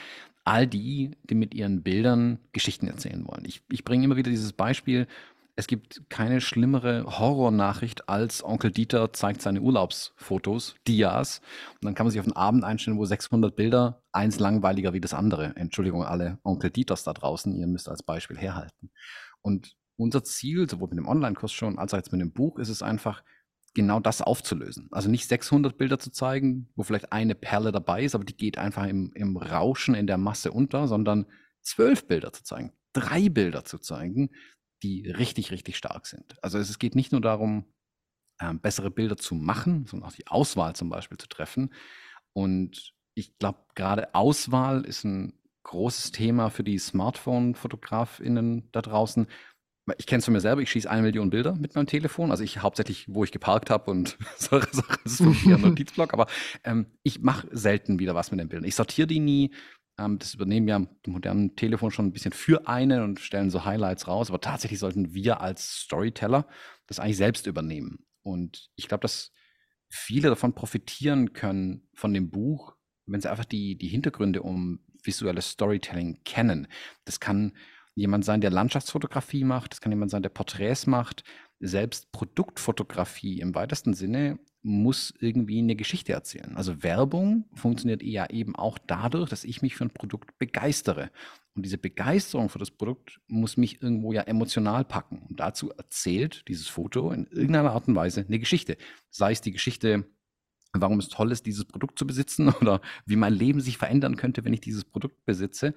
[0.45, 3.45] All die, die mit ihren Bildern Geschichten erzählen wollen.
[3.47, 5.09] Ich, ich bringe immer wieder dieses Beispiel.
[5.59, 11.41] Es gibt keine schlimmere Horrornachricht als Onkel Dieter zeigt seine Urlaubsfotos, Dias.
[11.77, 15.01] Und dann kann man sich auf einen Abend einstellen, wo 600 Bilder, eins langweiliger wie
[15.01, 15.57] das andere.
[15.57, 18.91] Entschuldigung, alle Onkel Dieters da draußen, ihr müsst als Beispiel herhalten.
[19.41, 22.69] Und unser Ziel, sowohl mit dem Online-Kurs schon als auch jetzt mit dem Buch, ist
[22.69, 23.23] es einfach,
[23.77, 24.89] genau das aufzulösen.
[24.91, 28.57] Also nicht 600 Bilder zu zeigen, wo vielleicht eine Perle dabei ist, aber die geht
[28.57, 31.27] einfach im, im Rauschen in der Masse unter, sondern
[31.61, 34.31] zwölf Bilder zu zeigen, drei Bilder zu zeigen,
[34.83, 36.37] die richtig, richtig stark sind.
[36.43, 37.65] Also es geht nicht nur darum,
[38.41, 41.73] ähm, bessere Bilder zu machen, sondern auch die Auswahl zum Beispiel zu treffen.
[42.35, 45.33] Und ich glaube, gerade Auswahl ist ein
[45.65, 49.27] großes Thema für die Smartphone-FotografInnen da draußen.
[49.99, 52.31] Ich kenne es von mir selber, ich schieße eine Million Bilder mit meinem Telefon.
[52.31, 56.13] Also ich hauptsächlich, wo ich geparkt habe und solche Sachen, das ist eher ein Notizblock,
[56.13, 56.27] aber
[56.65, 58.69] ähm, ich mache selten wieder was mit den Bildern.
[58.69, 59.53] Ich sortiere die nie.
[59.99, 63.65] Ähm, das übernehmen ja die modernen Telefone schon ein bisschen für einen und stellen so
[63.65, 64.29] Highlights raus.
[64.29, 66.47] Aber tatsächlich sollten wir als Storyteller
[66.87, 68.07] das eigentlich selbst übernehmen.
[68.23, 69.33] Und ich glaube, dass
[69.89, 72.75] viele davon profitieren können von dem Buch,
[73.07, 76.67] wenn sie einfach die, die Hintergründe um visuelles Storytelling kennen.
[77.05, 77.53] Das kann
[77.95, 81.25] jemand sein, der Landschaftsfotografie macht, das kann jemand sein, der Porträts macht.
[81.61, 86.57] Selbst Produktfotografie im weitesten Sinne muss irgendwie eine Geschichte erzählen.
[86.57, 91.13] Also Werbung funktioniert ja eben auch dadurch, dass ich mich für ein Produkt begeistere.
[91.55, 95.23] Und diese Begeisterung für das Produkt muss mich irgendwo ja emotional packen.
[95.29, 98.77] Und dazu erzählt dieses Foto in irgendeiner Art und Weise eine Geschichte.
[99.09, 100.05] Sei es die Geschichte,
[100.73, 104.45] warum es toll ist, dieses Produkt zu besitzen oder wie mein Leben sich verändern könnte,
[104.45, 105.75] wenn ich dieses Produkt besitze.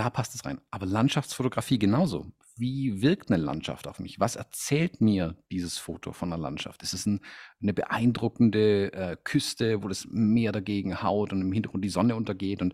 [0.00, 0.62] Da passt es rein.
[0.70, 2.32] Aber Landschaftsfotografie genauso.
[2.56, 4.18] Wie wirkt eine Landschaft auf mich?
[4.18, 6.82] Was erzählt mir dieses Foto von einer Landschaft?
[6.82, 7.20] Ist es ein,
[7.60, 12.62] eine beeindruckende äh, Küste, wo das Meer dagegen haut und im Hintergrund die Sonne untergeht
[12.62, 12.72] und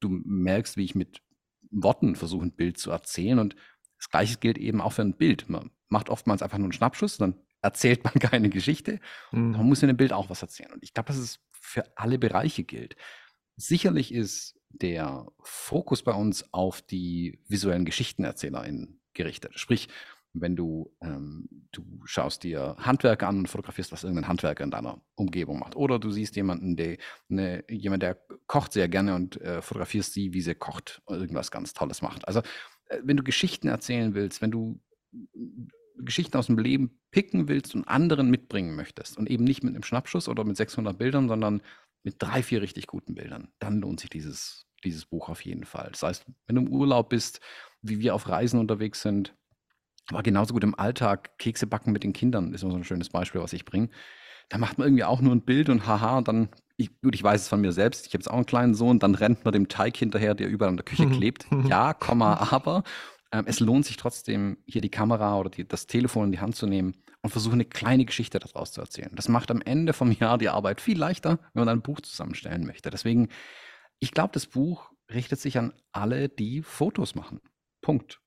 [0.00, 1.22] du merkst, wie ich mit
[1.70, 3.38] Worten versuche, ein Bild zu erzählen.
[3.38, 3.56] Und
[3.96, 5.48] das Gleiche gilt eben auch für ein Bild.
[5.48, 9.00] Man macht oftmals einfach nur einen Schnappschuss, dann erzählt man keine Geschichte.
[9.32, 9.52] Mhm.
[9.52, 10.74] Man muss in dem Bild auch was erzählen.
[10.74, 12.96] Und ich glaube, dass es für alle Bereiche gilt.
[13.56, 19.58] Sicherlich ist der Fokus bei uns auf die visuellen GeschichtenerzählerInnen gerichtet.
[19.58, 19.88] Sprich,
[20.40, 25.00] wenn du, ähm, du schaust dir Handwerker an und fotografierst, was irgendein Handwerker in deiner
[25.14, 25.76] Umgebung macht.
[25.76, 30.32] Oder du siehst jemanden, der, ne, jemand, der kocht sehr gerne und äh, fotografierst sie,
[30.32, 32.26] wie sie kocht irgendwas ganz Tolles macht.
[32.28, 32.40] Also,
[32.86, 34.80] äh, wenn du Geschichten erzählen willst, wenn du
[35.98, 39.82] Geschichten aus dem Leben picken willst und anderen mitbringen möchtest und eben nicht mit einem
[39.82, 41.62] Schnappschuss oder mit 600 Bildern, sondern
[42.02, 45.88] mit drei, vier richtig guten Bildern, dann lohnt sich dieses, dieses Buch auf jeden Fall.
[45.92, 47.40] Das heißt, wenn du im Urlaub bist,
[47.82, 49.34] wie wir auf Reisen unterwegs sind,
[50.08, 53.08] aber genauso gut im Alltag, Kekse backen mit den Kindern ist immer so ein schönes
[53.08, 53.88] Beispiel, was ich bringe.
[54.48, 57.22] Da macht man irgendwie auch nur ein Bild und haha, und dann, ich, gut, ich
[57.22, 59.52] weiß es von mir selbst, ich habe jetzt auch einen kleinen Sohn, dann rennt man
[59.52, 61.46] dem Teig hinterher, der überall in der Küche klebt.
[61.68, 62.84] ja, Komma, aber
[63.32, 66.54] ähm, es lohnt sich trotzdem, hier die Kamera oder die, das Telefon in die Hand
[66.54, 69.10] zu nehmen und versuchen, eine kleine Geschichte daraus zu erzählen.
[69.14, 72.64] Das macht am Ende vom Jahr die Arbeit viel leichter, wenn man ein Buch zusammenstellen
[72.64, 72.90] möchte.
[72.90, 73.28] Deswegen,
[73.98, 77.40] ich glaube, das Buch richtet sich an alle, die Fotos machen.
[77.80, 78.20] Punkt.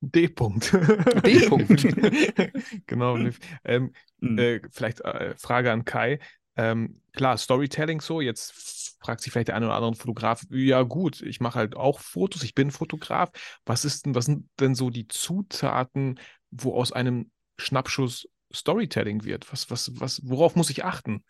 [0.00, 0.72] D-Punkt.
[1.24, 1.86] D-Punkt.
[2.86, 3.18] genau.
[3.64, 4.38] Ähm, mhm.
[4.38, 6.20] äh, vielleicht äh, Frage an Kai.
[6.56, 11.22] Ähm, klar, Storytelling so, jetzt fragt sich vielleicht der eine oder andere Fotograf, ja gut,
[11.22, 13.30] ich mache halt auch Fotos, ich bin Fotograf.
[13.64, 19.50] Was ist denn, was sind denn so die Zutaten, wo aus einem Schnappschuss Storytelling wird?
[19.50, 21.24] Was, was, was, worauf muss ich achten?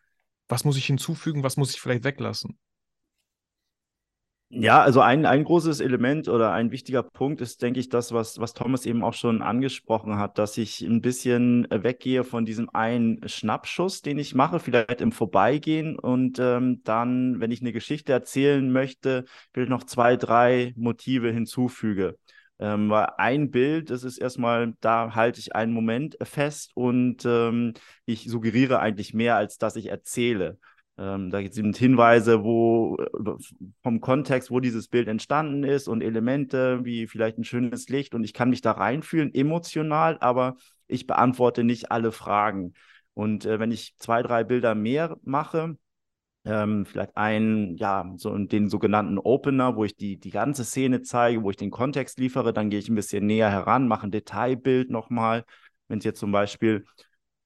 [0.48, 2.58] Was muss ich hinzufügen, was muss ich vielleicht weglassen?
[4.54, 8.38] Ja, also ein, ein großes Element oder ein wichtiger Punkt ist, denke ich, das, was,
[8.38, 13.26] was Thomas eben auch schon angesprochen hat, dass ich ein bisschen weggehe von diesem einen
[13.26, 18.70] Schnappschuss, den ich mache, vielleicht im Vorbeigehen und ähm, dann, wenn ich eine Geschichte erzählen
[18.70, 22.18] möchte, will ich noch zwei, drei Motive hinzufüge.
[22.58, 27.72] Ähm, weil ein Bild, das ist erstmal, da halte ich einen Moment fest und ähm,
[28.04, 30.58] ich suggeriere eigentlich mehr, als dass ich erzähle.
[30.98, 32.98] Ähm, da sind Hinweise, wo
[33.82, 38.24] vom Kontext, wo dieses Bild entstanden ist und Elemente wie vielleicht ein schönes Licht und
[38.24, 40.56] ich kann mich da reinfühlen, emotional, aber
[40.88, 42.74] ich beantworte nicht alle Fragen.
[43.14, 45.76] Und äh, wenn ich zwei, drei Bilder mehr mache,
[46.44, 51.42] ähm, vielleicht einen, ja, so den sogenannten Opener, wo ich die, die ganze Szene zeige,
[51.42, 54.90] wo ich den Kontext liefere, dann gehe ich ein bisschen näher heran, mache ein Detailbild
[54.90, 55.44] nochmal.
[55.88, 56.84] Wenn es jetzt zum Beispiel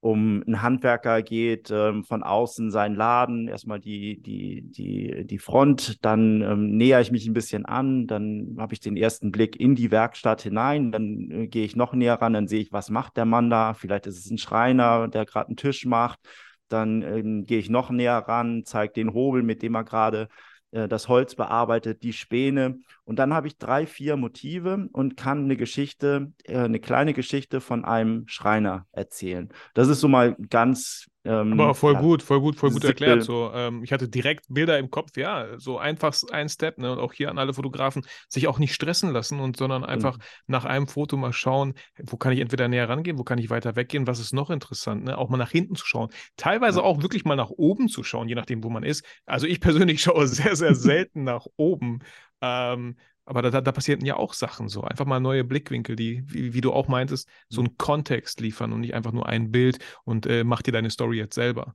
[0.01, 6.05] um einen Handwerker geht, ähm, von außen sein Laden, erstmal die, die, die, die Front,
[6.05, 9.75] dann ähm, näher ich mich ein bisschen an, dann habe ich den ersten Blick in
[9.75, 13.17] die Werkstatt hinein, dann äh, gehe ich noch näher ran, dann sehe ich, was macht
[13.17, 16.21] der Mann da, vielleicht ist es ein Schreiner, der gerade einen Tisch macht,
[16.69, 20.29] dann ähm, gehe ich noch näher ran, zeige den Hobel, mit dem er gerade
[20.71, 22.79] äh, das Holz bearbeitet, die Späne.
[23.05, 27.61] Und dann habe ich drei, vier Motive und kann eine Geschichte, äh, eine kleine Geschichte
[27.61, 29.51] von einem Schreiner erzählen.
[29.75, 33.23] Das ist so mal ganz ähm, Aber voll ja, gut, voll gut, voll gut erklärt.
[33.23, 36.93] So, ähm, ich hatte direkt Bilder im Kopf, ja, so einfach ein Step, ne?
[36.93, 40.23] Und auch hier an alle Fotografen, sich auch nicht stressen lassen und sondern einfach mhm.
[40.47, 43.77] nach einem Foto mal schauen, wo kann ich entweder näher rangehen, wo kann ich weiter
[43.77, 45.19] weggehen, was ist noch interessant, ne?
[45.19, 46.11] Auch mal nach hinten zu schauen.
[46.37, 46.85] Teilweise ja.
[46.85, 49.05] auch wirklich mal nach oben zu schauen, je nachdem, wo man ist.
[49.27, 52.01] Also ich persönlich schaue sehr, sehr selten nach oben.
[52.41, 54.83] Ähm, aber da, da, passierten ja auch Sachen so.
[54.83, 58.81] Einfach mal neue Blickwinkel, die, wie, wie du auch meintest, so einen Kontext liefern und
[58.81, 61.75] nicht einfach nur ein Bild und äh, mach dir deine Story jetzt selber.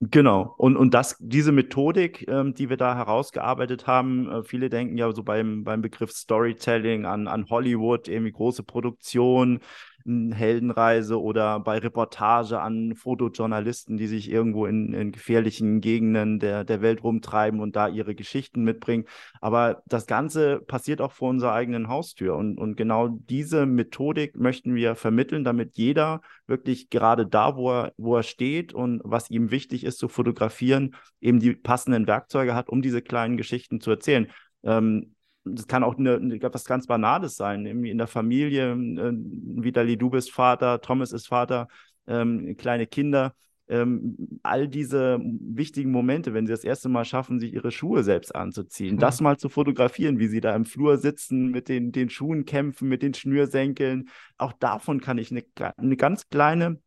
[0.00, 0.54] Genau.
[0.58, 5.10] Und, und das, diese Methodik, ähm, die wir da herausgearbeitet haben, äh, viele denken ja
[5.12, 9.60] so beim, beim Begriff Storytelling an, an Hollywood, irgendwie große Produktion,
[10.06, 16.82] Heldenreise oder bei Reportage an Fotojournalisten, die sich irgendwo in, in gefährlichen Gegenden der, der
[16.82, 19.06] Welt rumtreiben und da ihre Geschichten mitbringen.
[19.40, 22.36] Aber das Ganze passiert auch vor unserer eigenen Haustür.
[22.36, 27.92] Und, und genau diese Methodik möchten wir vermitteln, damit jeder wirklich gerade da, wo er,
[27.96, 32.68] wo er steht und was ihm wichtig ist zu fotografieren, eben die passenden Werkzeuge hat,
[32.68, 34.30] um diese kleinen Geschichten zu erzählen.
[34.64, 35.13] Ähm,
[35.44, 39.96] das kann auch eine, eine, was ganz Banales sein, irgendwie in der Familie, äh, Vitali,
[39.96, 41.68] du bist Vater, Thomas ist Vater,
[42.06, 43.34] ähm, kleine Kinder,
[43.66, 48.34] ähm, all diese wichtigen Momente, wenn sie das erste Mal schaffen, sich ihre Schuhe selbst
[48.34, 49.00] anzuziehen, mhm.
[49.00, 52.88] das mal zu fotografieren, wie sie da im Flur sitzen, mit den, den Schuhen kämpfen,
[52.88, 55.44] mit den Schnürsenkeln, auch davon kann ich eine,
[55.76, 56.80] eine ganz kleine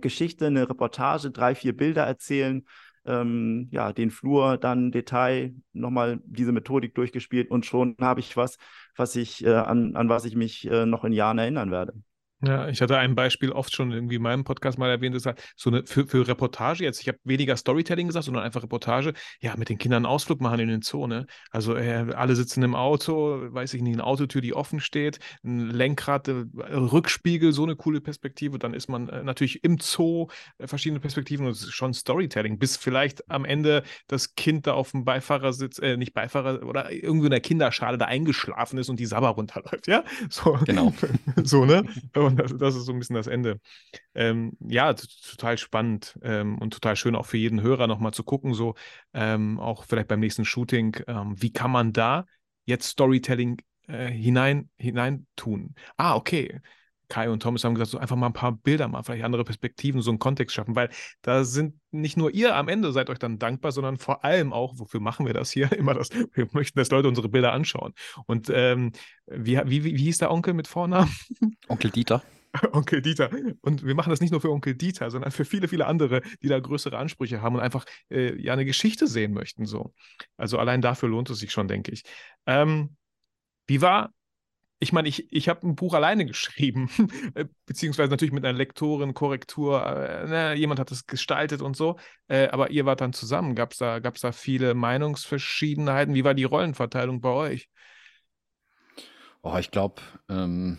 [0.00, 2.64] Geschichte, eine Reportage, drei, vier Bilder erzählen,
[3.06, 8.58] ähm, ja, den Flur dann Detail nochmal diese Methodik durchgespielt und schon habe ich was,
[8.96, 11.94] was ich, äh, an, an was ich mich äh, noch in Jahren erinnern werde.
[12.42, 15.26] Ja, ich hatte ein Beispiel oft schon irgendwie in meinem Podcast mal erwähnt, das ist
[15.26, 17.00] halt so eine für, für Reportage jetzt.
[17.02, 19.12] Ich habe weniger Storytelling gesagt, sondern einfach Reportage.
[19.40, 21.26] Ja, mit den Kindern einen Ausflug machen in den Zoo, ne?
[21.50, 25.68] Also äh, alle sitzen im Auto, weiß ich nicht, eine Autotür, die offen steht, ein
[25.68, 28.58] Lenkrad, äh, Rückspiegel, so eine coole Perspektive.
[28.58, 32.58] Dann ist man äh, natürlich im Zoo, äh, verschiedene Perspektiven und es ist schon Storytelling,
[32.58, 37.26] bis vielleicht am Ende das Kind da auf dem Beifahrersitz, äh, nicht Beifahrer, oder irgendwo
[37.26, 40.04] in der Kinderschale da eingeschlafen ist und die Sabber runterläuft, ja?
[40.30, 40.58] So.
[40.64, 40.94] Genau.
[41.44, 41.84] so, ne?
[42.30, 43.60] Und das, das, ist so ein bisschen das Ende.
[44.14, 48.54] Ähm, ja, total spannend ähm, und total schön auch für jeden Hörer nochmal zu gucken,
[48.54, 48.74] so
[49.12, 52.26] ähm, auch vielleicht beim nächsten Shooting, ähm, wie kann man da
[52.64, 55.74] jetzt Storytelling äh, hinein, hinein tun?
[55.96, 56.60] Ah, okay.
[57.10, 60.00] Kai und Thomas haben gesagt, so einfach mal ein paar Bilder mal, vielleicht andere Perspektiven,
[60.00, 60.88] so einen Kontext schaffen, weil
[61.20, 64.78] da sind nicht nur ihr am Ende seid euch dann dankbar, sondern vor allem auch,
[64.78, 65.70] wofür machen wir das hier?
[65.76, 67.92] Immer das, wir möchten, dass Leute unsere Bilder anschauen.
[68.26, 68.92] Und ähm,
[69.26, 71.14] wie, wie, wie hieß der Onkel mit Vornamen?
[71.68, 72.22] Onkel Dieter.
[72.72, 73.30] Onkel Dieter.
[73.60, 76.48] Und wir machen das nicht nur für Onkel Dieter, sondern für viele, viele andere, die
[76.48, 79.66] da größere Ansprüche haben und einfach äh, ja eine Geschichte sehen möchten.
[79.66, 79.92] So.
[80.36, 82.02] Also allein dafür lohnt es sich schon, denke ich.
[82.46, 82.96] Ähm,
[83.66, 84.10] wie war
[84.82, 86.88] ich meine, ich, ich habe ein Buch alleine geschrieben,
[87.34, 91.98] äh, beziehungsweise natürlich mit einer Lektorin, Korrektur, äh, ne, jemand hat es gestaltet und so,
[92.28, 93.54] äh, aber ihr wart dann zusammen.
[93.54, 96.14] Gab es da, gab's da viele Meinungsverschiedenheiten?
[96.14, 97.68] Wie war die Rollenverteilung bei euch?
[99.42, 100.78] Oh, ich glaube, ähm,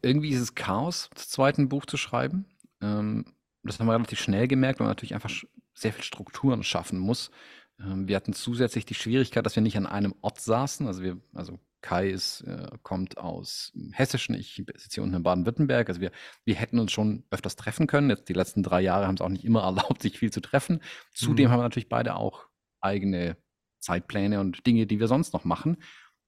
[0.00, 2.46] irgendwie ist es Chaos, das zweite Buch zu schreiben.
[2.80, 3.26] Ähm,
[3.62, 5.30] das haben wir relativ schnell gemerkt, weil man natürlich einfach
[5.74, 7.30] sehr viel Strukturen schaffen muss.
[7.78, 10.86] Ähm, wir hatten zusätzlich die Schwierigkeit, dass wir nicht an einem Ort saßen.
[10.86, 15.88] Also wir, also Kai ist, äh, kommt aus Hessischen, ich sitze hier unten in Baden-Württemberg.
[15.88, 16.10] Also wir,
[16.44, 18.10] wir hätten uns schon öfters treffen können.
[18.10, 20.80] Jetzt die letzten drei Jahre haben es auch nicht immer erlaubt, sich viel zu treffen.
[21.14, 21.52] Zudem mhm.
[21.52, 22.46] haben wir natürlich beide auch
[22.80, 23.36] eigene
[23.78, 25.78] Zeitpläne und Dinge, die wir sonst noch machen.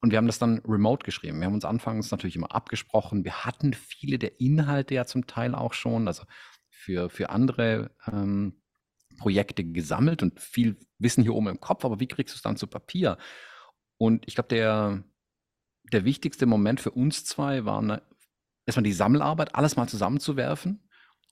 [0.00, 1.40] Und wir haben das dann remote geschrieben.
[1.40, 3.24] Wir haben uns anfangs natürlich immer abgesprochen.
[3.24, 6.24] Wir hatten viele der Inhalte ja zum Teil auch schon, also
[6.70, 8.62] für, für andere ähm,
[9.18, 12.56] Projekte gesammelt und viel Wissen hier oben im Kopf, aber wie kriegst du es dann
[12.56, 13.18] zu Papier?
[13.98, 15.04] Und ich glaube, der,
[15.92, 18.02] der wichtigste Moment für uns zwei war ne,
[18.66, 20.80] erstmal die Sammelarbeit, alles mal zusammenzuwerfen.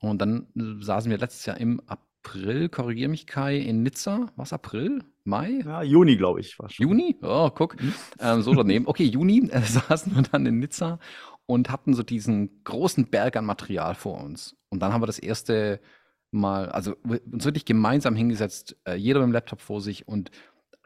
[0.01, 4.31] Und dann äh, saßen wir letztes Jahr im April, korrigiere mich Kai, in Nizza.
[4.37, 5.03] Was, April?
[5.25, 5.61] Mai?
[5.65, 6.59] Ja, Juni, glaube ich.
[6.59, 6.89] War schon.
[6.89, 7.17] Juni?
[7.23, 7.81] Oh, guck.
[7.81, 7.95] Mhm.
[8.21, 8.87] Ähm, so daneben.
[8.87, 10.99] Okay, Juni äh, saßen wir dann in Nizza
[11.47, 14.57] und hatten so diesen großen Berg an Material vor uns.
[14.69, 15.81] Und dann haben wir das erste
[16.31, 20.31] Mal, also uns wirklich gemeinsam hingesetzt, äh, jeder mit dem Laptop vor sich und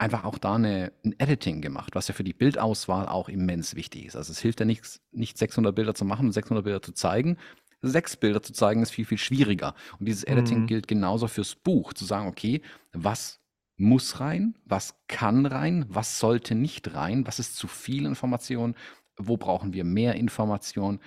[0.03, 4.05] einfach auch da eine, ein Editing gemacht, was ja für die Bildauswahl auch immens wichtig
[4.05, 4.15] ist.
[4.17, 7.37] Also es hilft ja nichts, nicht 600 Bilder zu machen und 600 Bilder zu zeigen.
[7.81, 9.75] Sechs Bilder zu zeigen ist viel, viel schwieriger.
[9.99, 10.67] Und dieses Editing mhm.
[10.67, 12.61] gilt genauso fürs Buch, zu sagen, okay,
[12.91, 13.39] was
[13.77, 18.75] muss rein, was kann rein, was sollte nicht rein, was ist zu viel Information,
[19.17, 20.99] wo brauchen wir mehr Information.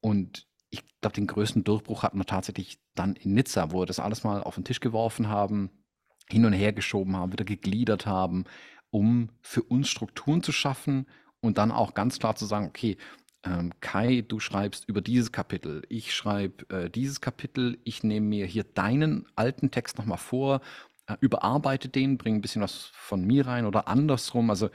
[0.00, 4.00] Und ich glaube, den größten Durchbruch hatten wir tatsächlich dann in Nizza, wo wir das
[4.00, 5.70] alles mal auf den Tisch geworfen haben,
[6.28, 8.44] hin und her geschoben haben, wieder gegliedert haben,
[8.90, 11.06] um für uns Strukturen zu schaffen
[11.40, 12.96] und dann auch ganz klar zu sagen, okay,
[13.44, 18.46] ähm, Kai, du schreibst über dieses Kapitel, ich schreibe äh, dieses Kapitel, ich nehme mir
[18.46, 20.60] hier deinen alten Text nochmal vor,
[21.06, 24.50] äh, überarbeite den, bringe ein bisschen was von mir rein oder andersrum.
[24.50, 24.70] Also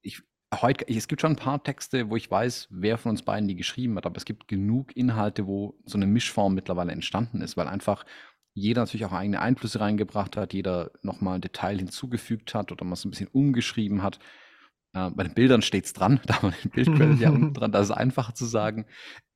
[0.00, 0.22] ich,
[0.54, 3.56] heute, es gibt schon ein paar Texte, wo ich weiß, wer von uns beiden die
[3.56, 7.68] geschrieben hat, aber es gibt genug Inhalte, wo so eine Mischform mittlerweile entstanden ist, weil
[7.68, 8.04] einfach
[8.58, 12.96] jeder natürlich auch eigene Einflüsse reingebracht hat, jeder nochmal ein Detail hinzugefügt hat oder mal
[12.96, 14.18] so ein bisschen umgeschrieben hat.
[14.92, 17.72] Äh, bei den Bildern steht es dran, da haben wir den Bildquellen ja unten dran,
[17.72, 18.86] das ist einfacher zu sagen.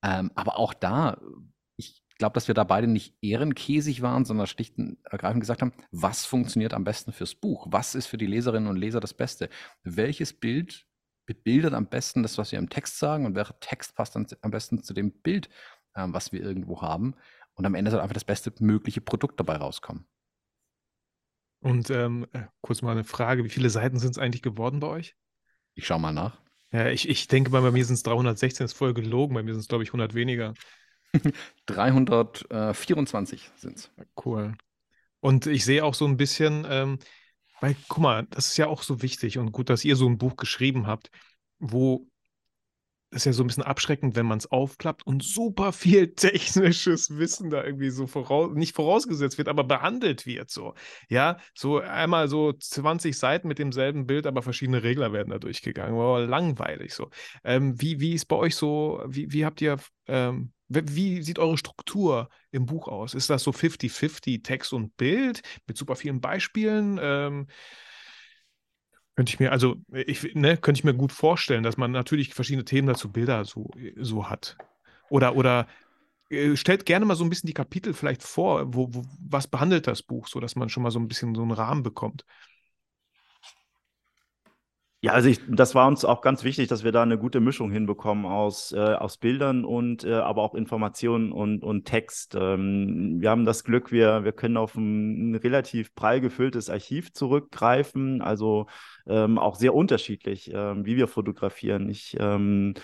[0.02, 1.20] Ähm, aber auch da,
[1.76, 5.72] ich glaube, dass wir da beide nicht ehrenkäsig waren, sondern schlicht und ergreifend gesagt haben,
[5.90, 7.66] was funktioniert am besten fürs Buch?
[7.70, 9.48] Was ist für die Leserinnen und Leser das Beste?
[9.82, 10.86] Welches Bild
[11.26, 14.82] bebildert am besten das, was wir im Text sagen und welcher Text passt am besten
[14.82, 15.48] zu dem Bild,
[15.96, 17.14] ähm, was wir irgendwo haben?
[17.54, 20.06] Und am Ende soll einfach das beste mögliche Produkt dabei rauskommen.
[21.60, 24.88] Und ähm, äh, kurz mal eine Frage: Wie viele Seiten sind es eigentlich geworden bei
[24.88, 25.14] euch?
[25.74, 26.40] Ich schaue mal nach.
[26.72, 29.34] Ja, ich, ich denke mal, bei mir sind es 316, ist voll gelogen.
[29.34, 30.54] Bei mir sind es, glaube ich, 100 weniger.
[31.66, 33.90] 324 sind es.
[34.24, 34.54] Cool.
[35.20, 36.98] Und ich sehe auch so ein bisschen, ähm,
[37.60, 40.18] weil, guck mal, das ist ja auch so wichtig und gut, dass ihr so ein
[40.18, 41.10] Buch geschrieben habt,
[41.58, 42.08] wo
[43.12, 47.50] ist ja so ein bisschen abschreckend, wenn man es aufklappt und super viel technisches Wissen
[47.50, 50.74] da irgendwie so voraus, nicht vorausgesetzt wird, aber behandelt wird so.
[51.08, 55.94] Ja, so einmal so 20 Seiten mit demselben Bild, aber verschiedene Regler werden da durchgegangen.
[55.94, 57.10] Wow, langweilig so.
[57.44, 61.58] Ähm, wie, wie ist bei euch so, wie, wie habt ihr, ähm, wie sieht eure
[61.58, 63.12] Struktur im Buch aus?
[63.12, 66.98] Ist das so 50-50 Text und Bild mit super vielen Beispielen?
[67.00, 67.46] Ähm,
[69.16, 72.64] könnte ich mir, also ich, ne, könnte ich mir gut vorstellen, dass man natürlich verschiedene
[72.64, 74.56] Themen dazu Bilder so, so hat.
[75.10, 75.66] Oder, oder
[76.30, 79.86] äh, stellt gerne mal so ein bisschen die Kapitel vielleicht vor, wo, wo, was behandelt
[79.86, 82.24] das Buch, so dass man schon mal so ein bisschen so einen Rahmen bekommt.
[85.04, 87.72] Ja, also ich, das war uns auch ganz wichtig, dass wir da eine gute Mischung
[87.72, 92.36] hinbekommen aus, äh, aus Bildern und äh, aber auch Informationen und, und Text.
[92.36, 98.22] Ähm, wir haben das Glück, wir, wir können auf ein, relativ prall gefülltes Archiv zurückgreifen,
[98.22, 98.66] also
[99.08, 101.88] ähm, auch sehr unterschiedlich, ähm, wie wir fotografieren.
[101.88, 102.74] Ich ähm,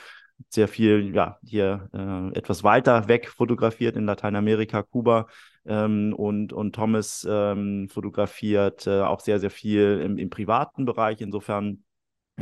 [0.48, 5.28] sehr viel, ja, hier äh, etwas weiter weg fotografiert in Lateinamerika, Kuba.
[5.66, 11.20] Ähm, und, und Thomas ähm, fotografiert äh, auch sehr, sehr viel im, im privaten Bereich.
[11.20, 11.84] Insofern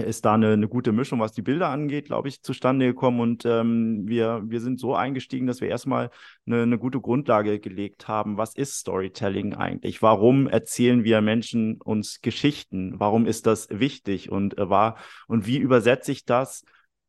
[0.03, 3.21] ist da eine, eine gute Mischung, was die Bilder angeht, glaube ich, zustande gekommen.
[3.21, 6.11] Und ähm, wir, wir sind so eingestiegen, dass wir erstmal
[6.47, 8.37] eine, eine gute Grundlage gelegt haben.
[8.37, 10.03] Was ist Storytelling eigentlich?
[10.03, 13.01] Warum erzählen wir Menschen uns Geschichten?
[13.01, 14.31] Warum ist das wichtig?
[14.31, 14.97] Und, äh, war,
[15.29, 16.65] und wie übersetze ich das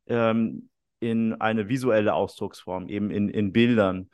[0.07, 0.69] ähm,
[0.99, 4.09] in eine visuelle Ausdrucksform, eben in, in Bildern?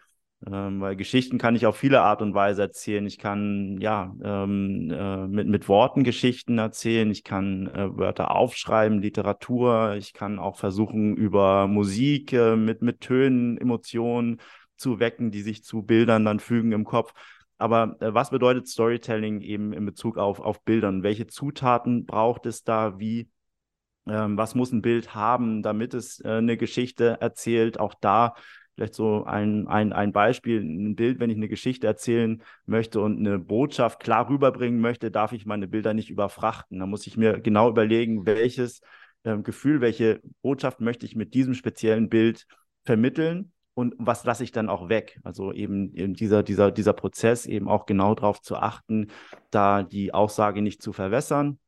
[0.52, 3.06] Ähm, weil Geschichten kann ich auf viele Art und Weise erzählen.
[3.06, 9.02] Ich kann ja ähm, äh, mit, mit Worten Geschichten erzählen, ich kann äh, Wörter aufschreiben,
[9.02, 14.42] Literatur, ich kann auch versuchen, über Musik äh, mit, mit Tönen, Emotionen
[14.76, 17.14] zu wecken, die sich zu Bildern dann fügen im Kopf.
[17.58, 21.04] Aber äh, was bedeutet Storytelling eben in Bezug auf, auf Bildern?
[21.04, 23.00] Welche Zutaten braucht es da?
[23.00, 23.30] Wie
[24.08, 27.80] ähm, was muss ein Bild haben, damit es äh, eine Geschichte erzählt?
[27.80, 28.36] Auch da
[28.76, 33.20] Vielleicht so ein, ein, ein Beispiel, ein Bild, wenn ich eine Geschichte erzählen möchte und
[33.20, 36.80] eine Botschaft klar rüberbringen möchte, darf ich meine Bilder nicht überfrachten.
[36.80, 38.82] Da muss ich mir genau überlegen, welches
[39.24, 42.48] äh, Gefühl, welche Botschaft möchte ich mit diesem speziellen Bild
[42.84, 45.20] vermitteln und was lasse ich dann auch weg?
[45.24, 49.08] Also eben, eben dieser, dieser, dieser Prozess, eben auch genau darauf zu achten,
[49.50, 51.60] da die Aussage nicht zu verwässern.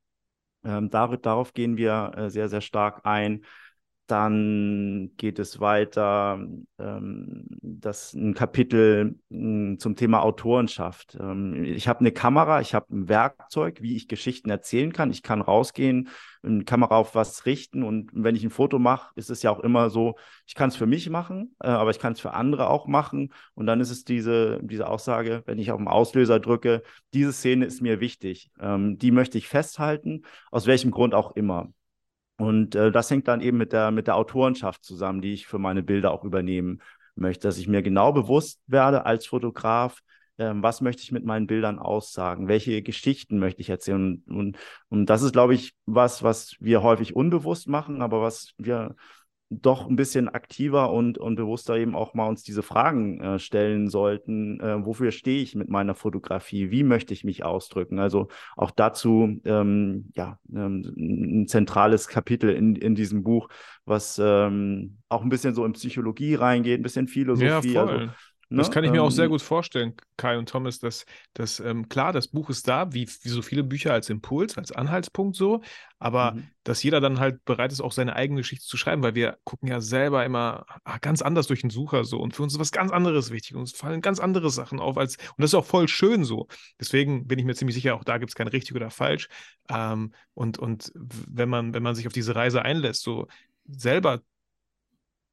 [0.63, 3.45] Ähm, dar darauf gehen wir äh, sehr, sehr stark ein.
[4.07, 6.39] Dann geht es weiter,
[6.77, 11.17] ähm, das ein Kapitel mh, hm, zum Thema Autorenschaft.
[11.19, 15.09] Ähm, ich habe eine Kamera, ich habe ein Werkzeug, wie ich Geschichten erzählen kann.
[15.09, 16.09] Ich kann rausgehen,
[16.45, 19.59] eine Kamera auf was richten und wenn ich ein Foto mache, ist es ja auch
[19.59, 20.15] immer so,
[20.45, 23.33] ich kann es für mich machen, äh, aber ich kann es für andere auch machen.
[23.55, 27.65] Und dann ist es diese, diese Aussage, wenn ich auf den Auslöser drücke, diese Szene
[27.65, 28.51] ist mir wichtig.
[28.59, 31.69] Ähm, die möchte ich festhalten, aus welchem Grund auch immer.
[32.37, 35.59] Und äh, das hängt dann eben mit der, mit der Autorenschaft zusammen, die ich für
[35.59, 36.81] meine Bilder auch übernehmen
[37.15, 40.01] möchte, dass ich mir genau bewusst werde als Fotograf,
[40.37, 44.21] äh, was möchte ich mit meinen Bildern aussagen, welche Geschichten möchte ich erzählen.
[44.27, 44.57] Und, und,
[44.89, 48.95] und das ist, glaube ich, was, was wir häufig unbewusst machen, aber was wir
[49.49, 53.87] doch ein bisschen aktiver und, und bewusster eben auch mal uns diese Fragen äh, stellen
[53.89, 54.59] sollten.
[54.59, 56.71] Äh, wofür stehe ich mit meiner Fotografie?
[56.71, 57.99] Wie möchte ich mich ausdrücken?
[57.99, 58.27] Also
[58.57, 63.47] auch dazu ähm, ja, ähm, ein zentrales Kapitel in, in diesem Buch,
[63.85, 67.73] was ähm, auch ein bisschen so in Psychologie reingeht, ein bisschen Philosophie.
[67.73, 67.85] Ja.
[67.85, 68.11] Also
[68.49, 68.57] Ne?
[68.59, 71.89] Das kann ich mir auch sehr ähm, gut vorstellen, Kai und Thomas, dass, dass ähm,
[71.89, 75.61] klar, das Buch ist da, wie, wie so viele Bücher als Impuls, als Anhaltspunkt so,
[75.97, 76.47] aber mhm.
[76.63, 79.67] dass jeder dann halt bereit ist, auch seine eigene Geschichte zu schreiben, weil wir gucken
[79.67, 82.71] ja selber immer ah, ganz anders durch den Sucher so und für uns ist was
[82.71, 85.87] ganz anderes wichtig, uns fallen ganz andere Sachen auf als, und das ist auch voll
[85.87, 86.47] schön so.
[86.79, 89.27] Deswegen bin ich mir ziemlich sicher, auch da gibt es kein richtig oder falsch.
[89.69, 93.27] Ähm, und, und wenn man, wenn man sich auf diese Reise einlässt, so
[93.67, 94.21] selber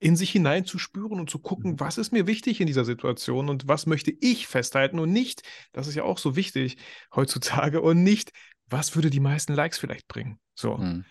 [0.03, 1.81] in sich hineinzuspüren und zu gucken, mhm.
[1.81, 5.87] was ist mir wichtig in dieser Situation und was möchte ich festhalten und nicht, das
[5.87, 6.77] ist ja auch so wichtig
[7.15, 8.33] heutzutage, und nicht,
[8.67, 10.41] was würde die meisten Likes vielleicht bringen.
[10.55, 10.77] So.
[10.77, 11.05] Mhm.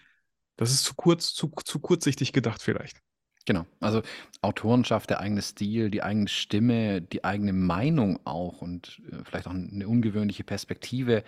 [0.58, 2.98] Das ist zu kurz, zu, zu kurzsichtig gedacht vielleicht.
[3.46, 4.02] Genau, also
[4.42, 9.54] Autorenschaft, der eigene Stil, die eigene Stimme, die eigene Meinung auch und äh, vielleicht auch
[9.54, 11.24] eine ungewöhnliche Perspektive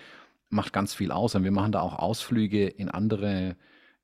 [0.49, 1.33] macht ganz viel aus.
[1.33, 3.55] Und wir machen da auch Ausflüge in andere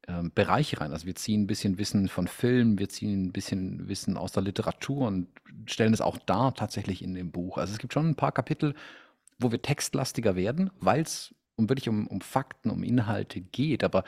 [0.09, 0.91] ähm, Bereiche rein.
[0.91, 4.41] Also wir ziehen ein bisschen Wissen von Film, wir ziehen ein bisschen Wissen aus der
[4.41, 5.27] Literatur und
[5.67, 7.57] stellen es auch da tatsächlich in dem Buch.
[7.57, 8.73] Also es gibt schon ein paar Kapitel,
[9.37, 13.83] wo wir textlastiger werden, weil es um wirklich um, um Fakten, um Inhalte geht.
[13.83, 14.03] Aber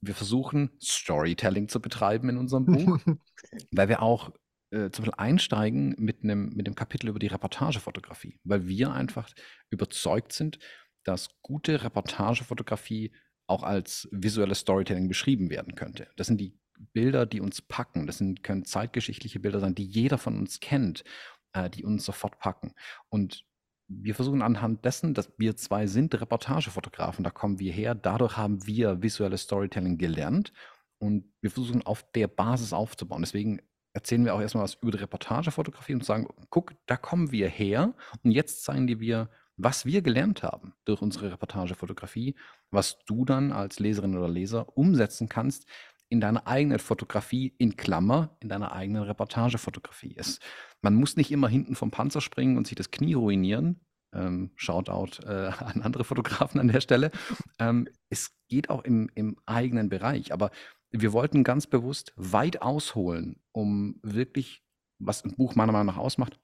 [0.00, 2.98] wir versuchen Storytelling zu betreiben in unserem Buch,
[3.70, 4.30] weil wir auch
[4.70, 9.28] äh, zum Beispiel einsteigen mit einem mit dem Kapitel über die Reportagefotografie, weil wir einfach
[9.70, 10.58] überzeugt sind,
[11.04, 13.12] dass gute Reportagefotografie
[13.46, 16.08] auch als visuelles Storytelling beschrieben werden könnte.
[16.16, 16.58] Das sind die
[16.92, 18.06] Bilder, die uns packen.
[18.06, 21.04] Das sind, können zeitgeschichtliche Bilder sein, die jeder von uns kennt,
[21.52, 22.72] äh, die uns sofort packen.
[23.08, 23.44] Und
[23.88, 28.66] wir versuchen anhand dessen, dass wir zwei sind Reportagefotografen, da kommen wir her, dadurch haben
[28.66, 30.52] wir visuelles Storytelling gelernt
[30.98, 33.22] und wir versuchen auf der Basis aufzubauen.
[33.22, 33.60] Deswegen
[33.92, 37.94] erzählen wir auch erstmal was über die Reportagefotografie und sagen, guck, da kommen wir her
[38.24, 42.34] und jetzt zeigen dir, was wir gelernt haben durch unsere Reportagefotografie,
[42.70, 45.66] was du dann als Leserin oder Leser umsetzen kannst
[46.08, 50.40] in deiner eigenen Fotografie, in Klammer, in deiner eigenen Reportagefotografie ist.
[50.80, 53.80] Man muss nicht immer hinten vom Panzer springen und sich das Knie ruinieren.
[54.14, 57.10] Ähm, Shoutout äh, an andere Fotografen an der Stelle.
[57.58, 60.50] Ähm, es geht auch im, im eigenen Bereich, aber
[60.90, 64.62] wir wollten ganz bewusst weit ausholen, um wirklich,
[64.98, 66.38] was ein Buch meiner Meinung nach ausmacht,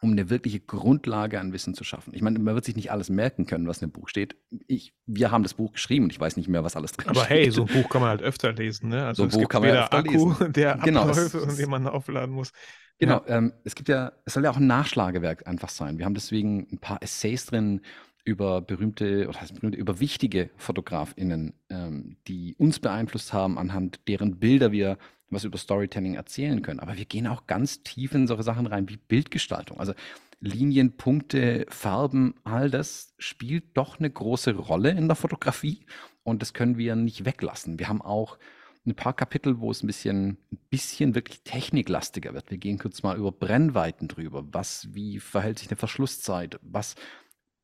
[0.00, 2.14] um eine wirkliche Grundlage an Wissen zu schaffen.
[2.14, 4.36] Ich meine, man wird sich nicht alles merken können, was in dem Buch steht.
[4.66, 7.24] Ich, wir haben das Buch geschrieben und ich weiß nicht mehr, was alles drin Aber
[7.24, 7.30] steht.
[7.30, 8.88] hey, so ein Buch kann man halt öfter lesen.
[8.88, 9.04] Ne?
[9.06, 10.52] Also So ein es Buch gibt kann man ja öfter Akku, lesen.
[10.54, 12.52] der Genau, es abläuft und den man aufladen muss.
[12.98, 15.98] Genau, ähm, es gibt ja, es soll ja auch ein Nachschlagewerk einfach sein.
[15.98, 17.80] Wir haben deswegen ein paar Essays drin
[18.24, 24.38] über berühmte, oder heißt berühmte, über wichtige FotografInnen, ähm, die uns beeinflusst haben, anhand deren
[24.38, 24.98] Bilder wir
[25.30, 26.80] was über Storytelling erzählen können.
[26.80, 29.78] Aber wir gehen auch ganz tief in solche Sachen rein wie Bildgestaltung.
[29.78, 29.94] Also
[30.40, 35.84] Linien, Punkte, Farben, all das spielt doch eine große Rolle in der Fotografie
[36.22, 37.78] und das können wir nicht weglassen.
[37.78, 38.38] Wir haben auch
[38.86, 42.50] ein paar Kapitel, wo es ein bisschen, ein bisschen wirklich techniklastiger wird.
[42.50, 44.42] Wir gehen kurz mal über Brennweiten drüber.
[44.52, 46.58] Was, wie verhält sich eine Verschlusszeit?
[46.62, 46.94] Was,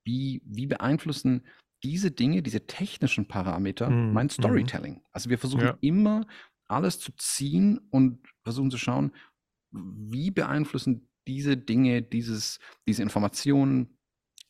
[0.07, 1.47] wie, wie beeinflussen
[1.85, 4.71] diese Dinge, diese technischen Parameter Mhm, mein mhm.
[4.71, 5.03] Storytelling?
[5.13, 5.79] Also wir versuchen Ja.
[5.81, 6.27] immer
[6.69, 9.13] alles zu ziehen und versuchen zu schauen,
[9.73, 13.99] wie beeinflussen diese Dinge, dieses, diese Informationen,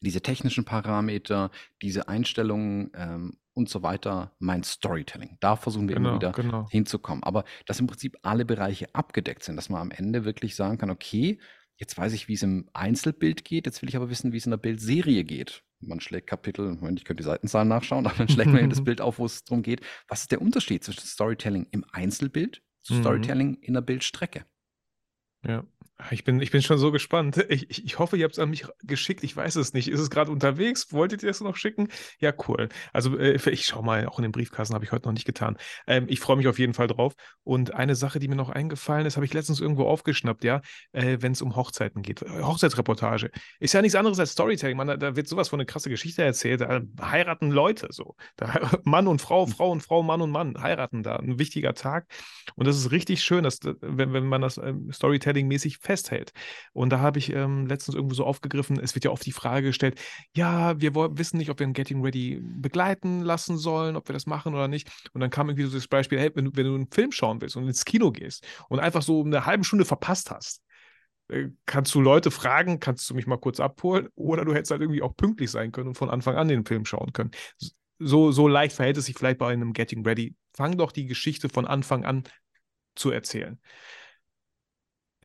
[0.02, 1.50] diese technischen Parameter,
[1.82, 5.38] diese Einstellungen ähm, und so weiter mein Storytelling.
[5.40, 6.64] Da versuchen wir immer Genau, wieder genau.
[6.68, 7.24] hinzukommen.
[7.24, 10.90] Aber dass im Prinzip alle Bereiche abgedeckt sind, dass man am Ende wirklich sagen kann,
[10.90, 11.40] okay,
[11.76, 14.46] jetzt weiß ich, wie es im Einzelbild geht, jetzt will ich aber wissen, wie es
[14.46, 15.62] in der Bildserie geht.
[15.80, 18.80] Man schlägt Kapitel, Moment, ich könnte die Seitenzahlen nachschauen, aber dann schlägt man eben das
[18.84, 22.94] Bild auf, wo es darum geht, was ist der Unterschied zwischen Storytelling im Einzelbild zu
[22.94, 23.00] Mhm.
[23.00, 24.46] Storytelling in der Bildstrecke?
[25.44, 25.64] Ja.
[26.10, 27.38] Ich bin, ich bin schon so gespannt.
[27.48, 29.24] Ich, ich, ich hoffe, ihr habt es an mich geschickt.
[29.24, 29.88] Ich weiß es nicht.
[29.88, 30.92] Ist es gerade unterwegs?
[30.92, 31.88] Wolltet ihr es noch schicken?
[32.20, 32.68] Ja, cool.
[32.92, 35.56] Also äh, ich schaue mal, auch in den Briefkasten habe ich heute noch nicht getan.
[35.86, 37.14] Ähm, ich freue mich auf jeden Fall drauf.
[37.44, 40.60] Und eine Sache, die mir noch eingefallen ist, habe ich letztens irgendwo aufgeschnappt, ja,
[40.92, 42.20] äh, wenn es um Hochzeiten geht.
[42.20, 43.30] Äh, Hochzeitsreportage.
[43.58, 44.76] Ist ja nichts anderes als Storytelling.
[44.76, 46.60] Man, da, da wird sowas von eine krasse Geschichte erzählt.
[46.60, 48.16] Da heiraten Leute so.
[48.36, 51.16] Da, Mann und Frau, Frau und Frau, Mann und Mann heiraten da.
[51.16, 52.06] Ein wichtiger Tag.
[52.54, 54.90] Und das ist richtig schön, dass, wenn, wenn man das ähm,
[55.26, 56.32] Storytelling-mäßig festhält.
[56.72, 59.68] Und da habe ich ähm, letztens irgendwo so aufgegriffen, es wird ja oft die Frage
[59.68, 60.00] gestellt,
[60.34, 64.26] ja, wir wissen nicht, ob wir ein Getting Ready begleiten lassen sollen, ob wir das
[64.26, 64.88] machen oder nicht.
[65.12, 67.40] Und dann kam irgendwie so das Beispiel, hey, wenn du, wenn du einen Film schauen
[67.40, 70.62] willst und ins Kino gehst und einfach so eine halbe Stunde verpasst hast,
[71.28, 74.08] äh, kannst du Leute fragen, kannst du mich mal kurz abholen?
[74.14, 76.84] Oder du hättest halt irgendwie auch pünktlich sein können und von Anfang an den Film
[76.84, 77.30] schauen können.
[77.98, 80.34] So, so leicht verhält es sich vielleicht bei einem Getting Ready.
[80.54, 82.24] Fang doch die Geschichte von Anfang an
[82.94, 83.58] zu erzählen.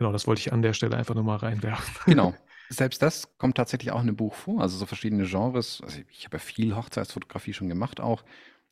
[0.02, 1.94] Genau, das wollte ich an der Stelle einfach nochmal reinwerfen.
[2.08, 2.34] Genau.
[2.70, 4.60] Selbst das kommt tatsächlich auch in dem Buch vor.
[4.60, 5.80] Also so verschiedene Genres.
[5.84, 8.24] Also ich habe ja viel Hochzeitsfotografie schon gemacht auch.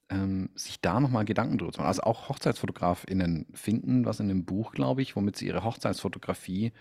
[0.10, 1.88] Ähm, sich da nochmal Gedanken drüber zu machen.
[1.90, 6.72] Also auch HochzeitsfotografInnen finden was in dem Buch, glaube ich, womit sie ihre Hochzeitsfotografie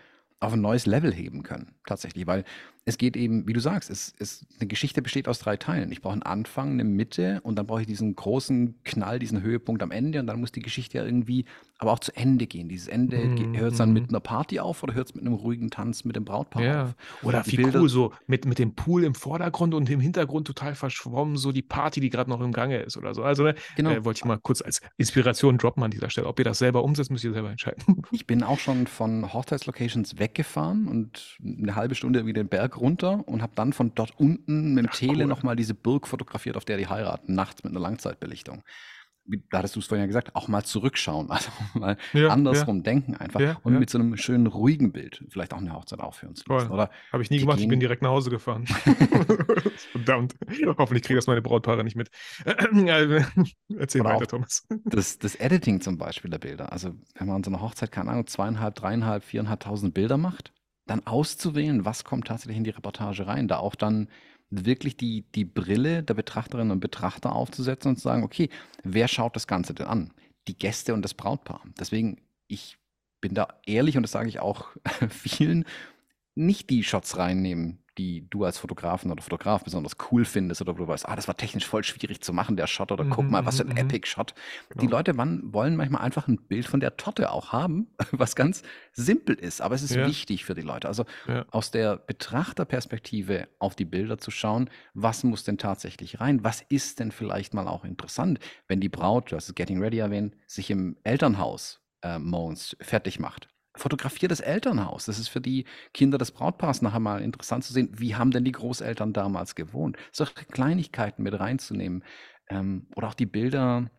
[0.40, 1.74] auf ein neues Level heben können.
[1.84, 2.44] Tatsächlich, weil
[2.88, 5.92] es geht eben, wie du sagst, es, es, eine Geschichte besteht aus drei Teilen.
[5.92, 9.82] Ich brauche einen Anfang, eine Mitte und dann brauche ich diesen großen Knall, diesen Höhepunkt
[9.82, 11.44] am Ende und dann muss die Geschichte ja irgendwie
[11.80, 12.68] aber auch zu Ende gehen.
[12.68, 15.34] Dieses Ende, Mhm, hört es dann mit einer Party auf oder hört es mit einem
[15.34, 16.84] ruhigen Tanz mit dem Brautpaar Ja.
[16.86, 16.94] auf?
[17.22, 20.74] Oder wie Bilder- cool, so mit, mit dem Pool im Vordergrund und im Hintergrund total
[20.74, 23.22] verschwommen, so die Party, die gerade noch im Gange ist oder so.
[23.22, 23.90] Also, ne, Genau.
[23.90, 26.26] äh, wollte ich mal kurz als Inspiration droppen an dieser Stelle.
[26.26, 28.02] Ob ihr das selber umsetzt, müsst ihr selber entscheiden.
[28.10, 33.22] Ich bin auch schon von Hochzeitslocations weggefahren und eine halbe Stunde wieder den Berg runter
[33.28, 35.26] und habe dann von dort unten mit dem Ach, Tele cool.
[35.26, 38.62] nochmal diese Burg fotografiert, auf der die heiraten, nachts mit einer Langzeitbelichtung.
[39.30, 42.82] Wie, da hattest du es vorhin ja gesagt, auch mal zurückschauen, also mal Ja, andersrum
[42.82, 43.78] denken einfach Ja, und ja.
[43.78, 46.70] mit so einem schönen ruhigen Bild vielleicht auch eine Hochzeit aufführen zu lassen.
[46.70, 48.64] Oder Habe ich nie gemacht, ich bin direkt nach Hause gefahren.
[49.92, 50.34] Verdammt.
[50.78, 52.10] Hoffentlich kriege das meine Brautpaare nicht mit.
[52.46, 54.66] Erzähl Oder weiter, auch- Thomas.
[54.84, 56.72] das, das Editing zum Beispiel der Bilder.
[56.72, 60.52] Also wenn man an so einer Hochzeit, keine Ahnung, zweieinhalb, dreieinhalb, viereinhalbtausend Bilder macht,
[60.88, 63.48] dann auszuwählen, was kommt tatsächlich in die Reportage rein.
[63.48, 64.08] Da auch dann
[64.50, 68.48] wirklich die, die Brille der Betrachterinnen und Betrachter aufzusetzen und zu sagen, okay,
[68.82, 70.12] wer schaut das Ganze denn an?
[70.48, 71.62] Die Gäste und das Brautpaar.
[71.78, 72.78] Deswegen, ich
[73.20, 74.68] bin da ehrlich und das sage ich auch
[75.10, 75.64] vielen,
[76.38, 80.78] nicht die Shots reinnehmen, die du als Fotografin oder Fotograf besonders cool findest oder wo
[80.78, 83.30] du weißt, ah, das war technisch voll schwierig zu machen, der Shot oder guck Mhm,
[83.30, 83.76] mal, was für ein mhm, mhm.
[83.78, 84.34] Epic-Shot.
[84.80, 84.96] Die Genau.
[84.96, 88.62] Leute wollen manchmal einfach ein Bild von der Torte auch haben, was ganz
[88.92, 90.86] simpel ist, aber es ist wichtig für die Leute.
[90.86, 91.04] Also
[91.50, 96.44] aus der Betrachterperspektive auf die Bilder zu schauen, was muss denn tatsächlich rein?
[96.44, 99.98] Was ist denn vielleicht mal auch interessant, wenn die Braut, du hast es Getting Ready
[99.98, 103.48] erwähnt, sich im Elternhaus äh, morgens fertig macht?
[103.74, 105.06] Fotografier das Elternhaus.
[105.06, 105.64] Das ist für die
[105.94, 109.96] Kinder des Brautpaars nachher mal interessant zu sehen, wie haben denn die Großeltern damals gewohnt?
[110.12, 112.04] Solche Kleinigkeiten mit reinzunehmen
[112.48, 113.90] ähm, oder auch die Bilder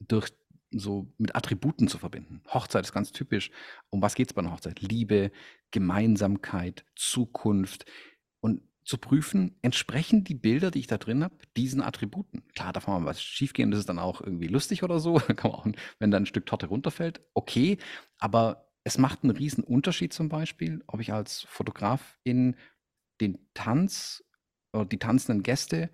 [0.00, 0.32] durch
[0.70, 2.42] so mit Attributen zu verbinden.
[2.52, 3.50] Hochzeit ist ganz typisch.
[3.90, 4.80] Um was geht es bei einer Hochzeit?
[4.80, 5.32] Liebe,
[5.70, 7.86] Gemeinsamkeit, Zukunft.
[8.40, 12.42] Und zu prüfen, entsprechen die Bilder, die ich da drin habe, diesen Attributen.
[12.54, 15.20] Klar, darf mal was schiefgehen, das ist dann auch irgendwie lustig oder so.
[15.28, 15.66] man auch,
[15.98, 17.78] wenn dann ein Stück Torte runterfällt, okay.
[18.18, 22.56] Aber es macht einen riesen Unterschied zum Beispiel, ob ich als Fotograf in
[23.20, 24.24] den Tanz
[24.72, 25.90] oder die tanzenden Gäste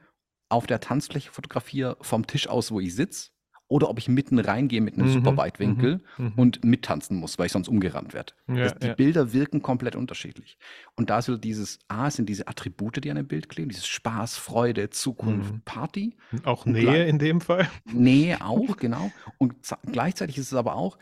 [0.48, 3.30] auf der Tanzfläche fotografiere vom Tisch aus, wo ich sitze,
[3.66, 7.36] oder ob ich mitten reingehe mit einem mhm, super Weitwinkel mhm, mhm, und mittanzen muss,
[7.36, 8.34] weil ich sonst umgerannt werde.
[8.46, 8.94] Ja, die ja.
[8.94, 10.56] Bilder wirken komplett unterschiedlich.
[10.94, 13.86] Und da ist wieder dieses A, sind diese Attribute, die an dem Bild kleben, dieses
[13.86, 15.62] Spaß, Freude, Zukunft, mhm.
[15.64, 16.16] Party.
[16.44, 17.68] Auch Nähe in dem Fall.
[17.92, 19.10] Nähe auch, genau.
[19.38, 19.54] Und
[19.90, 20.96] gleichzeitig ist es aber auch,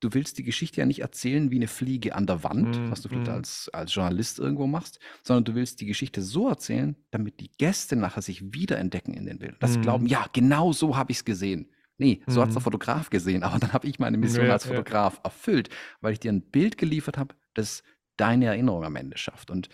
[0.00, 3.02] du willst die Geschichte ja nicht erzählen wie eine Fliege an der Wand, mm, was
[3.02, 3.34] du vielleicht mm.
[3.34, 7.96] als, als Journalist irgendwo machst, sondern du willst die Geschichte so erzählen, damit die Gäste
[7.96, 9.58] nachher sich wiederentdecken in den Bildern.
[9.60, 9.74] Dass mm.
[9.74, 11.70] sie glauben, ja, genau so habe ich es gesehen.
[12.00, 14.66] Nee, so hat es der Fotograf gesehen, aber dann habe ich meine Mission ja, als
[14.66, 15.20] Fotograf ja.
[15.24, 15.68] erfüllt,
[16.00, 17.82] weil ich dir ein Bild geliefert habe, das
[18.16, 19.50] deine Erinnerung am Ende schafft.
[19.50, 19.68] Und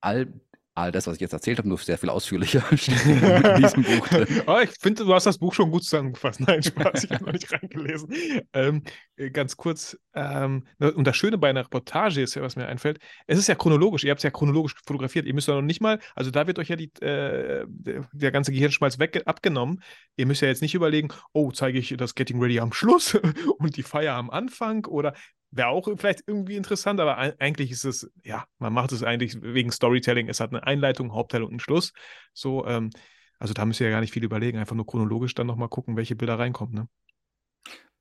[0.00, 0.40] all
[0.74, 4.42] all das, was ich jetzt erzählt habe, nur sehr viel ausführlicher in diesem Buch drin.
[4.46, 6.40] Oh, ich finde, du hast das Buch schon gut zusammengefasst.
[6.40, 8.14] Nein, Spaß, ich habe noch nicht reingelesen.
[8.52, 8.82] Ähm,
[9.16, 12.98] äh, ganz kurz, ähm, und das Schöne bei einer Reportage ist ja, was mir einfällt,
[13.26, 15.26] es ist ja chronologisch, ihr habt es ja chronologisch fotografiert.
[15.26, 18.52] Ihr müsst ja noch nicht mal, also da wird euch ja die, äh, der ganze
[18.52, 19.82] Gehirnschmalz weg, abgenommen.
[20.16, 23.14] Ihr müsst ja jetzt nicht überlegen, oh, zeige ich das Getting Ready am Schluss
[23.58, 25.14] und die Feier am Anfang oder
[25.54, 29.70] Wäre auch vielleicht irgendwie interessant, aber eigentlich ist es, ja, man macht es eigentlich wegen
[29.70, 30.28] Storytelling.
[30.28, 31.92] Es hat eine Einleitung, Hauptteil und einen Schluss.
[32.32, 32.90] So, ähm,
[33.38, 35.96] also da müsst ihr ja gar nicht viel überlegen, einfach nur chronologisch dann nochmal gucken,
[35.96, 36.74] welche Bilder reinkommen.
[36.74, 36.88] Ne?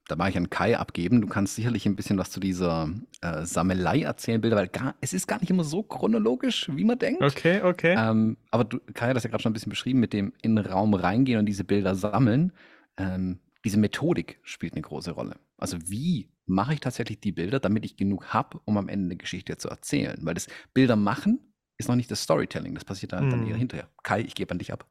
[0.08, 1.22] Da mache ich an Kai abgeben.
[1.22, 2.90] Du kannst sicherlich ein bisschen was zu dieser
[3.22, 7.00] äh, Sammelei erzählen, Bilder, weil gar, es ist gar nicht immer so chronologisch, wie man
[7.00, 7.22] denkt.
[7.22, 7.96] Okay, okay.
[7.98, 10.56] Ähm, aber du, Kai hat das ja gerade schon ein bisschen beschrieben, mit dem in
[10.56, 12.54] den Raum reingehen und diese Bilder sammeln.
[12.98, 15.38] Ähm, diese Methodik spielt eine große Rolle.
[15.58, 19.18] Also wie mache ich tatsächlich die Bilder, damit ich genug habe, um am Ende eine
[19.18, 20.20] Geschichte zu erzählen?
[20.22, 23.60] Weil das Bilder machen ist noch nicht das Storytelling, das passiert dann, dann eher hm.
[23.60, 23.90] hinterher.
[24.04, 24.88] Kai, ich gebe an dich ab.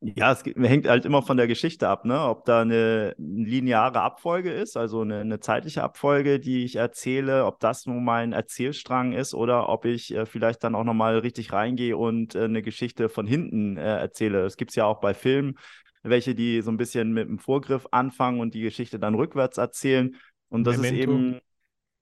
[0.00, 2.20] Ja, es hängt halt immer von der Geschichte ab, ne?
[2.20, 7.60] Ob da eine lineare Abfolge ist, also eine, eine zeitliche Abfolge, die ich erzähle, ob
[7.60, 11.96] das nun mein Erzählstrang ist oder ob ich äh, vielleicht dann auch nochmal richtig reingehe
[11.96, 14.42] und äh, eine Geschichte von hinten äh, erzähle.
[14.42, 15.56] Das gibt es ja auch bei Filmen,
[16.02, 20.16] welche die so ein bisschen mit dem Vorgriff anfangen und die Geschichte dann rückwärts erzählen.
[20.48, 20.96] Und das Memento.
[20.96, 21.40] ist eben,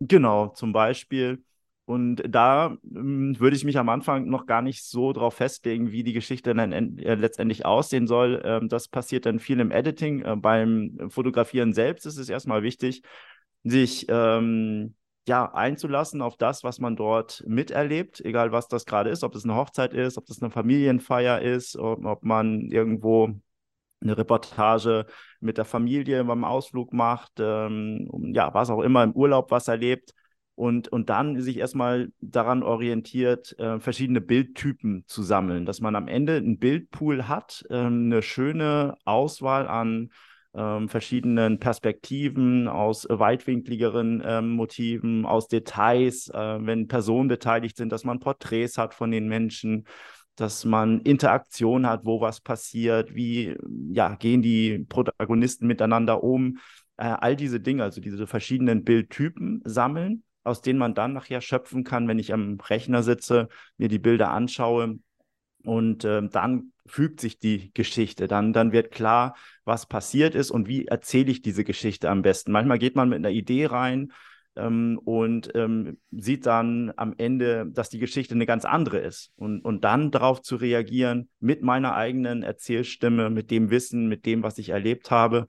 [0.01, 1.43] genau, zum Beispiel.
[1.85, 6.03] Und da ähm, würde ich mich am Anfang noch gar nicht so drauf festlegen, wie
[6.03, 8.43] die Geschichte dann äh, letztendlich aussehen soll.
[8.45, 10.23] Ähm, das passiert dann viel im Editing.
[10.23, 13.03] Äh, beim Fotografieren selbst ist es erstmal wichtig,
[13.65, 14.97] sich ähm,
[15.27, 19.45] ja, einzulassen auf das, was man dort miterlebt, egal was das gerade ist, ob das
[19.45, 23.31] eine Hochzeit ist, ob das eine Familienfeier ist, ob, ob man irgendwo
[24.01, 25.07] eine Reportage
[25.41, 30.13] mit der Familie beim Ausflug macht, ähm, ja, was auch immer, im Urlaub was erlebt
[30.55, 36.09] und, und dann sich erstmal daran orientiert, äh, verschiedene Bildtypen zu sammeln, dass man am
[36.09, 40.11] Ende einen Bildpool hat, äh, eine schöne Auswahl an
[40.55, 48.03] äh, verschiedenen Perspektiven, aus weitwinkligeren ähm, Motiven, aus Details, äh, wenn Personen beteiligt sind, dass
[48.03, 49.87] man Porträts hat von den Menschen,
[50.39, 53.57] dass man Interaktion hat, wo was passiert, wie
[53.91, 56.59] ja, gehen die Protagonisten miteinander um,
[56.97, 61.83] äh, all diese Dinge, also diese verschiedenen Bildtypen sammeln, aus denen man dann nachher schöpfen
[61.83, 65.01] kann, wenn ich am Rechner sitze, mir die Bilder anschaue
[65.65, 69.35] und äh, dann fügt sich die Geschichte, dann, dann wird klar,
[69.65, 72.53] was passiert ist und wie erzähle ich diese Geschichte am besten.
[72.53, 74.13] Manchmal geht man mit einer Idee rein,
[74.59, 79.33] ähm, und ähm, sieht dann am Ende, dass die Geschichte eine ganz andere ist.
[79.37, 84.43] Und, und dann darauf zu reagieren mit meiner eigenen Erzählstimme, mit dem Wissen, mit dem,
[84.43, 85.47] was ich erlebt habe,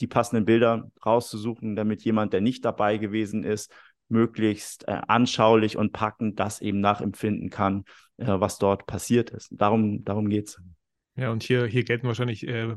[0.00, 3.72] die passenden Bilder rauszusuchen, damit jemand, der nicht dabei gewesen ist,
[4.08, 7.84] möglichst äh, anschaulich und packend das eben nachempfinden kann,
[8.18, 9.48] äh, was dort passiert ist.
[9.52, 10.60] Darum, darum geht es.
[11.16, 12.74] Ja, und hier, hier gelten wahrscheinlich äh,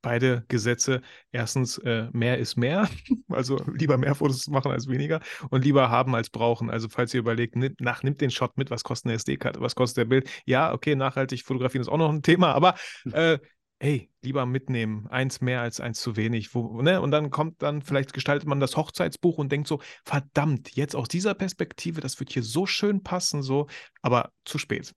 [0.00, 1.02] beide Gesetze.
[1.30, 2.88] Erstens, äh, mehr ist mehr.
[3.28, 6.68] Also lieber mehr Fotos machen als weniger und lieber haben als brauchen.
[6.68, 9.74] Also falls ihr überlegt, nimm, nach, nimmt den Shot mit, was kostet eine SD-Karte, was
[9.74, 10.28] kostet der Bild?
[10.44, 12.74] Ja, okay, nachhaltig fotografieren ist auch noch ein Thema, aber
[13.10, 13.38] äh,
[13.82, 15.08] hey, lieber mitnehmen.
[15.08, 16.54] Eins mehr als eins zu wenig.
[16.54, 17.00] Wo, ne?
[17.00, 21.08] Und dann kommt dann, vielleicht gestaltet man das Hochzeitsbuch und denkt so, verdammt, jetzt aus
[21.08, 23.66] dieser Perspektive, das wird hier so schön passen, so,
[24.00, 24.94] aber zu spät.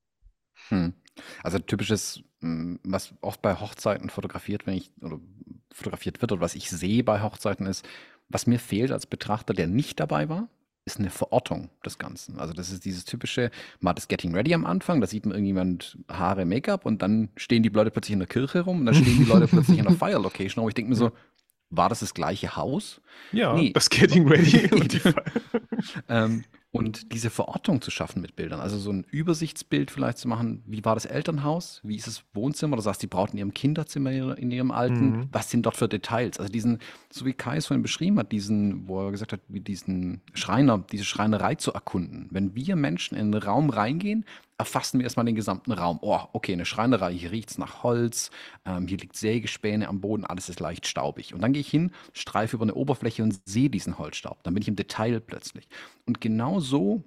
[0.68, 0.94] Hm.
[1.44, 2.24] Also typisches, hm,
[2.84, 5.20] was oft bei Hochzeiten fotografiert, wenn ich oder
[5.72, 7.88] fotografiert wird oder was ich sehe bei Hochzeiten ist,
[8.30, 10.50] was mir fehlt als Betrachter, der nicht dabei war,
[10.86, 12.40] ist eine Verortung des Ganzen.
[12.40, 15.34] Also das ist dieses typische, man hat das Getting Ready am Anfang, da sieht man
[15.34, 18.96] irgendjemand Haare, Make-up und dann stehen die Leute plötzlich in der Kirche rum und dann
[18.96, 20.62] stehen die Leute plötzlich in der Fire Location.
[20.62, 21.12] Aber ich denke mir so,
[21.72, 23.02] war das das gleiche Haus?
[23.32, 23.74] Ja, nee.
[23.74, 24.68] das Getting Ready.
[24.72, 25.02] und, die
[26.08, 26.44] ähm,
[26.76, 30.84] und diese Verortung zu schaffen mit Bildern, also so ein Übersichtsbild vielleicht zu machen, wie
[30.84, 34.52] war das Elternhaus, wie ist das Wohnzimmer, oder sagst die Braut in ihrem Kinderzimmer, in
[34.52, 35.30] ihrem Alten, mhm.
[35.32, 36.38] was sind dort für Details?
[36.38, 39.62] Also diesen, so wie Kai es vorhin beschrieben hat, diesen, wo er gesagt hat, wie
[39.62, 42.28] diesen Schreiner, diese Schreinerei zu erkunden.
[42.32, 44.26] Wenn wir Menschen in einen Raum reingehen,
[44.58, 46.00] erfassen wir erstmal den gesamten Raum.
[46.02, 48.32] Oh, okay, eine Schreinerei, hier riecht es nach Holz,
[48.66, 51.34] ähm, hier liegt Sägespäne am Boden, alles ist leicht staubig.
[51.34, 54.44] Und dann gehe ich hin, streife über eine Oberfläche und sehe diesen Holzstaub.
[54.44, 55.68] Dann bin ich im Detail plötzlich.
[56.06, 57.04] Und genau so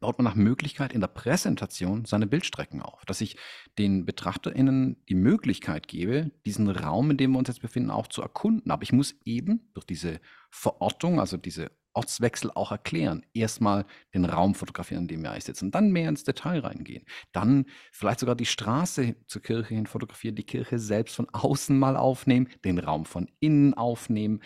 [0.00, 3.36] baut man nach Möglichkeit in der Präsentation seine Bildstrecken auf, dass ich
[3.78, 8.22] den BetrachterInnen die Möglichkeit gebe, diesen Raum, in dem wir uns jetzt befinden, auch zu
[8.22, 8.70] erkunden.
[8.70, 13.24] Aber ich muss eben durch diese Verortung, also diese Ortswechsel auch erklären.
[13.32, 13.84] Erstmal
[14.14, 17.04] den Raum fotografieren, in dem wir eigentlich sitzen, dann mehr ins Detail reingehen.
[17.32, 21.96] Dann vielleicht sogar die Straße zur Kirche hin fotografieren, die Kirche selbst von außen mal
[21.96, 24.42] aufnehmen, den Raum von innen aufnehmen.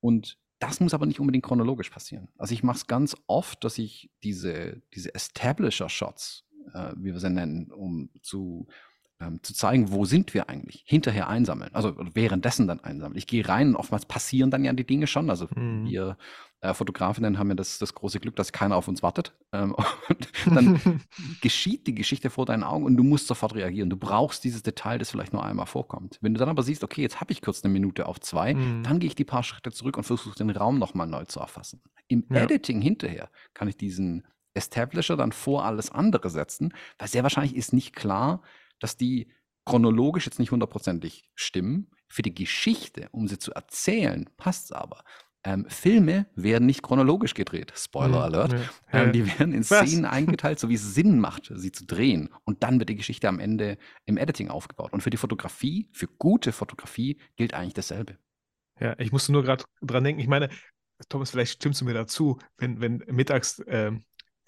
[0.00, 2.28] Und das muss aber nicht unbedingt chronologisch passieren.
[2.36, 7.30] Also ich mache es ganz oft, dass ich diese, diese Establisher-Shots, äh, wie wir sie
[7.30, 8.68] nennen, um zu
[9.20, 11.74] ähm, zu zeigen, wo sind wir eigentlich, hinterher einsammeln.
[11.74, 13.18] Also währenddessen dann einsammeln.
[13.18, 15.28] Ich gehe rein und oftmals passieren dann ja die Dinge schon.
[15.28, 15.86] Also mhm.
[15.86, 16.16] wir
[16.62, 19.34] äh, Fotografinnen haben ja das, das große Glück, dass keiner auf uns wartet.
[19.52, 19.74] Ähm,
[20.08, 21.00] und dann
[21.40, 23.90] geschieht die Geschichte vor deinen Augen und du musst sofort reagieren.
[23.90, 26.18] Du brauchst dieses Detail, das vielleicht nur einmal vorkommt.
[26.20, 28.82] Wenn du dann aber siehst, okay, jetzt habe ich kurz eine Minute auf zwei, mhm.
[28.82, 31.82] dann gehe ich die paar Schritte zurück und versuche den Raum nochmal neu zu erfassen.
[32.08, 32.42] Im ja.
[32.42, 37.72] Editing hinterher kann ich diesen Establisher dann vor alles andere setzen, weil sehr wahrscheinlich ist
[37.72, 38.42] nicht klar,
[38.80, 39.30] dass die
[39.64, 41.90] chronologisch jetzt nicht hundertprozentig stimmen.
[42.08, 45.04] Für die Geschichte, um sie zu erzählen, passt es aber.
[45.42, 47.72] Ähm, Filme werden nicht chronologisch gedreht.
[47.74, 48.14] Spoiler mhm.
[48.34, 48.52] Alert.
[48.52, 48.60] Ja.
[48.92, 50.12] Ähm, die werden in Szenen Was?
[50.12, 52.28] eingeteilt, so wie es Sinn macht, sie zu drehen.
[52.44, 54.92] Und dann wird die Geschichte am Ende im Editing aufgebaut.
[54.92, 58.18] Und für die Fotografie, für gute Fotografie, gilt eigentlich dasselbe.
[58.78, 60.20] Ja, ich musste nur gerade dran denken.
[60.20, 60.50] Ich meine,
[61.08, 64.04] Thomas, vielleicht stimmst du mir dazu, wenn, wenn mittags ähm,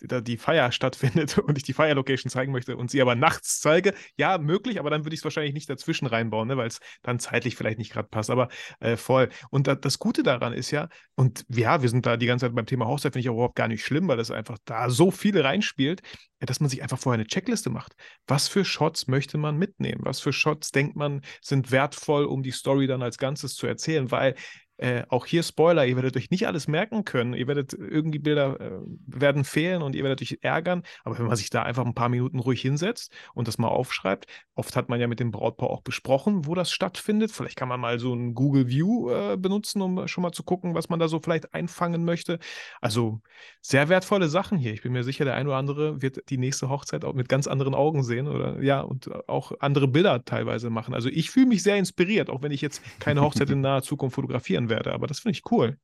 [0.07, 3.95] da die Feier stattfindet und ich die Feier-Location zeigen möchte und sie aber nachts zeige,
[4.17, 7.19] ja, möglich, aber dann würde ich es wahrscheinlich nicht dazwischen reinbauen, ne, weil es dann
[7.19, 8.49] zeitlich vielleicht nicht gerade passt, aber
[8.81, 9.29] äh, voll.
[9.51, 12.55] Und da, das Gute daran ist ja, und ja, wir sind da die ganze Zeit
[12.55, 15.11] beim Thema Hochzeit, finde ich auch überhaupt gar nicht schlimm, weil das einfach da so
[15.11, 16.03] viele reinspielt,
[16.41, 17.95] dass man sich einfach vorher eine Checkliste macht.
[18.27, 20.01] Was für Shots möchte man mitnehmen?
[20.05, 24.11] Was für Shots denkt man sind wertvoll, um die Story dann als Ganzes zu erzählen?
[24.11, 24.35] Weil
[24.83, 27.35] äh, auch hier Spoiler, ihr werdet euch nicht alles merken können.
[27.35, 30.83] Ihr werdet irgendwie Bilder äh, werden fehlen und ihr werdet euch ärgern.
[31.05, 34.27] Aber wenn man sich da einfach ein paar Minuten ruhig hinsetzt und das mal aufschreibt,
[34.57, 37.31] oft hat man ja mit dem Brautpaar auch besprochen, wo das stattfindet.
[37.31, 40.75] Vielleicht kann man mal so ein Google View äh, benutzen, um schon mal zu gucken,
[40.75, 42.41] was man da so vielleicht einfangen möchte.
[42.81, 43.21] Also
[43.61, 44.73] sehr wertvolle Sachen hier.
[44.73, 47.47] Ich bin mir sicher, der ein oder andere wird die nächste Hochzeit auch mit ganz
[47.47, 50.93] anderen Augen sehen oder ja, und auch andere Bilder teilweise machen.
[50.93, 54.17] Also ich fühle mich sehr inspiriert, auch wenn ich jetzt keine Hochzeit in naher Zukunft
[54.17, 54.93] fotografieren werde werde.
[54.93, 55.79] Aber das finde ich cool.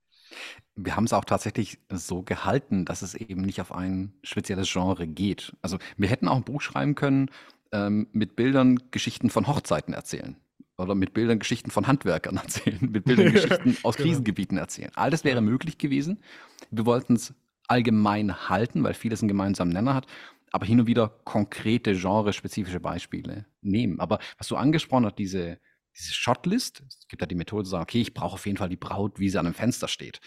[0.75, 5.07] Wir haben es auch tatsächlich so gehalten, dass es eben nicht auf ein spezielles Genre
[5.07, 5.57] geht.
[5.63, 7.31] Also wir hätten auch ein Buch schreiben können,
[7.73, 10.37] ähm, mit Bildern Geschichten von Hochzeiten erzählen.
[10.77, 14.09] Oder mit Bildern Geschichten von Handwerkern erzählen, mit Bildern Geschichten aus genau.
[14.09, 14.91] Krisengebieten erzählen.
[14.95, 16.23] All das wäre möglich gewesen.
[16.71, 17.35] Wir wollten es
[17.67, 20.07] allgemein halten, weil vieles einen gemeinsamen Nenner hat,
[20.53, 24.01] aber hin und wieder konkrete genrespezifische Beispiele nehmen.
[24.01, 25.59] Aber was du angesprochen hast, diese,
[25.99, 28.69] diese Shotlist, es gibt ja die Methode zu sagen, okay, ich brauche auf jeden Fall
[28.69, 30.21] die Braut, wie sie an einem Fenster steht.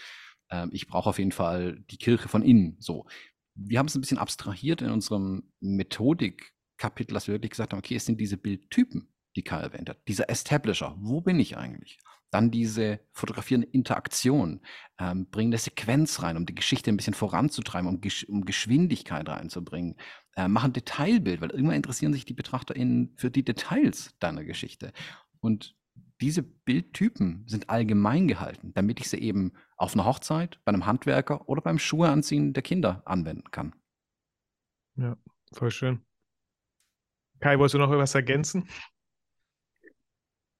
[0.50, 2.76] Ähm, ich brauche auf jeden Fall die Kirche von innen.
[2.78, 3.06] So.
[3.54, 7.96] Wir haben es ein bisschen abstrahiert in unserem Methodik-Kapitel, dass wir wirklich gesagt haben, okay,
[7.96, 10.06] es sind diese Bildtypen, die Kai erwähnt hat.
[10.08, 11.98] Dieser Establisher, wo bin ich eigentlich?
[12.30, 14.62] Dann diese fotografierende Interaktion,
[14.98, 19.28] ähm, bringen eine Sequenz rein, um die Geschichte ein bisschen voranzutreiben, um, Gesch um Geschwindigkeit
[19.28, 19.96] reinzubringen.
[20.34, 24.94] Äh, machen Detailbild, weil irgendwann interessieren sich die BetrachterInnen für die Details deiner Geschichte.
[25.42, 25.76] Und
[26.20, 31.48] diese Bildtypen sind allgemein gehalten, damit ich sie eben auf einer Hochzeit, bei einem Handwerker
[31.48, 33.74] oder beim Schuheanziehen der Kinder anwenden kann.
[34.96, 35.16] Ja,
[35.52, 36.04] voll schön.
[37.40, 38.68] Kai, wolltest du noch etwas ergänzen?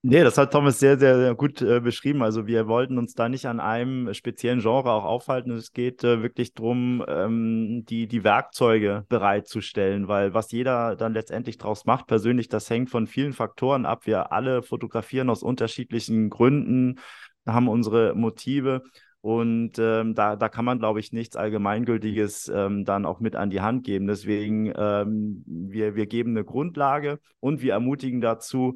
[0.05, 2.23] Nee, das hat Thomas sehr, sehr, sehr gut äh, beschrieben.
[2.25, 5.53] Also wir wollten uns da nicht an einem speziellen Genre auch aufhalten.
[5.53, 11.57] Es geht äh, wirklich darum, ähm, die, die Werkzeuge bereitzustellen, weil was jeder dann letztendlich
[11.57, 14.05] draus macht, persönlich, das hängt von vielen Faktoren ab.
[14.05, 16.99] Wir alle fotografieren aus unterschiedlichen Gründen,
[17.47, 18.83] haben unsere Motive.
[19.21, 23.51] Und ähm, da, da kann man, glaube ich, nichts Allgemeingültiges ähm, dann auch mit an
[23.51, 24.09] die Hand geben.
[24.09, 28.75] Deswegen, ähm, wir, wir geben eine Grundlage und wir ermutigen dazu,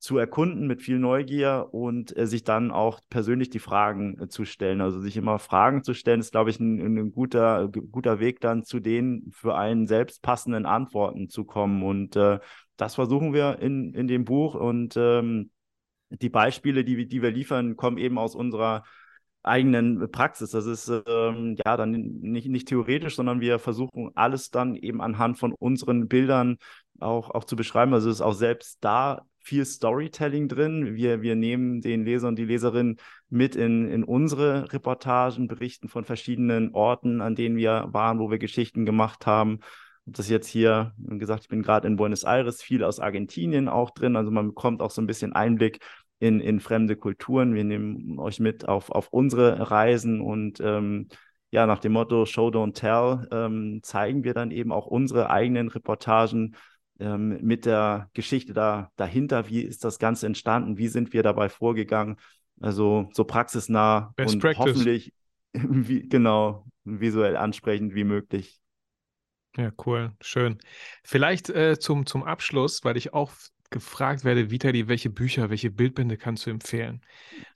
[0.00, 4.46] zu erkunden mit viel Neugier und äh, sich dann auch persönlich die Fragen äh, zu
[4.46, 4.80] stellen.
[4.80, 8.64] Also sich immer Fragen zu stellen, ist, glaube ich, ein, ein guter, guter Weg dann
[8.64, 11.82] zu den für einen selbst passenden Antworten zu kommen.
[11.82, 12.40] Und äh,
[12.78, 15.50] das versuchen wir in, in dem Buch und ähm,
[16.08, 18.84] die Beispiele, die, die wir liefern, kommen eben aus unserer
[19.42, 20.50] eigenen Praxis.
[20.50, 25.38] Das ist ähm, ja dann nicht, nicht theoretisch, sondern wir versuchen alles dann eben anhand
[25.38, 26.56] von unseren Bildern
[27.00, 27.92] auch, auch zu beschreiben.
[27.92, 30.94] Also es ist auch selbst da viel Storytelling drin.
[30.94, 32.98] Wir, wir nehmen den Leser und die Leserin
[33.30, 38.38] mit in, in unsere Reportagen, berichten von verschiedenen Orten, an denen wir waren, wo wir
[38.38, 39.58] Geschichten gemacht haben.
[40.06, 43.90] Das jetzt hier, wie gesagt, ich bin gerade in Buenos Aires, viel aus Argentinien auch
[43.90, 44.14] drin.
[44.14, 45.80] Also man bekommt auch so ein bisschen Einblick
[46.20, 47.52] in, in fremde Kulturen.
[47.52, 51.08] Wir nehmen euch mit auf, auf unsere Reisen und ähm,
[51.50, 55.66] ja, nach dem Motto Show, Don't Tell ähm, zeigen wir dann eben auch unsere eigenen
[55.66, 56.54] Reportagen
[57.00, 59.48] ähm, mit der Geschichte da, dahinter.
[59.48, 60.78] Wie ist das Ganze entstanden?
[60.78, 62.16] Wie sind wir dabei vorgegangen?
[62.60, 64.58] Also so praxisnah Best und practice.
[64.58, 65.12] hoffentlich
[65.52, 68.60] wie, genau visuell ansprechend wie möglich.
[69.56, 70.58] Ja, cool, schön.
[71.02, 73.32] Vielleicht äh, zum, zum Abschluss, weil ich auch
[73.70, 77.00] gefragt werde, Vitali, welche Bücher, welche Bildbände kannst du empfehlen?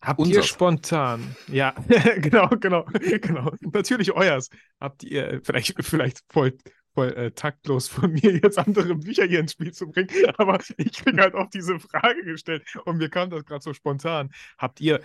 [0.01, 0.47] Habt ihr Unseres.
[0.47, 1.75] spontan, ja,
[2.19, 2.85] genau, genau,
[3.21, 4.49] genau, natürlich euers.
[4.81, 6.57] Habt ihr, vielleicht, vielleicht voll,
[6.95, 11.05] voll äh, taktlos von mir, jetzt andere Bücher hier ins Spiel zu bringen, aber ich
[11.05, 14.31] bin halt auf diese Frage gestellt und mir kam das gerade so spontan.
[14.59, 15.01] Habt ihr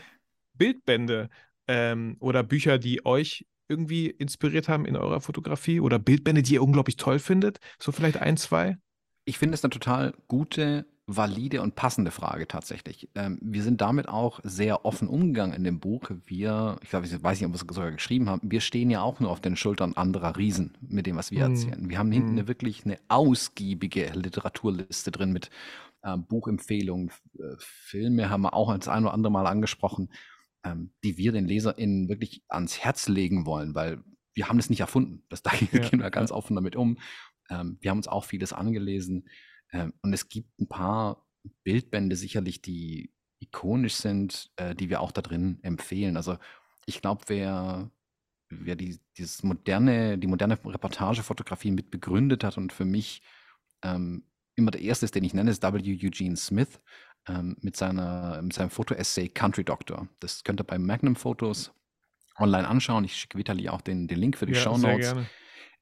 [0.54, 1.30] Bildbände
[1.68, 6.64] ähm, oder Bücher, die euch irgendwie inspiriert haben in eurer Fotografie oder Bildbände, die ihr
[6.64, 7.60] unglaublich toll findet?
[7.80, 8.78] So vielleicht ein, zwei?
[9.26, 10.88] Ich finde es eine total gute,
[11.18, 13.10] valide und passende Frage tatsächlich.
[13.16, 16.12] Ähm, wir sind damit auch sehr offen umgegangen in dem Buch.
[16.26, 19.02] Wir, ich glaube, ich weiß nicht, ob wir es sogar geschrieben haben, wir stehen ja
[19.02, 21.46] auch nur auf den Schultern anderer Riesen mit dem, was wir Hm.
[21.46, 21.90] erzählen.
[21.90, 22.38] Wir haben hinten Hm.
[22.38, 25.50] eine wirklich eine ausgiebige Literaturliste drin mit
[26.04, 30.10] äh, Buchempfehlungen, äh, Filme haben wir auch das ein oder andere Mal angesprochen,
[30.64, 34.04] ähm, die wir den LeserInnen wirklich ans Herz legen wollen, weil
[34.34, 35.24] wir haben das nicht erfunden.
[35.30, 36.98] Das da Ja, gehen wir ganz offen damit um.
[37.50, 39.28] Ähm, wir haben uns auch vieles angelesen.
[39.72, 41.26] Ähm, und es gibt ein paar
[41.64, 46.18] Bildbände sicherlich, die ikonisch sind, äh, die wir auch da drin empfehlen.
[46.18, 46.38] Also
[46.86, 47.90] ich glaube, wer,
[48.50, 53.22] wer die, dieses moderne, die moderne Reportagefotografie mit begründet hat und für mich
[53.84, 54.24] ähm,
[54.56, 55.78] immer der erste ist, den ich nenne, ist W.
[55.78, 56.82] Eugene Smith
[57.28, 60.08] ähm, mit, seiner, mit seinem Foto-Essay Country Doctor.
[60.20, 61.72] Das könnt ihr bei Magnum Photos
[62.38, 63.04] online anschauen.
[63.06, 65.16] Ich schicke Vitali auch den, den Link für die Ja, Show Notes.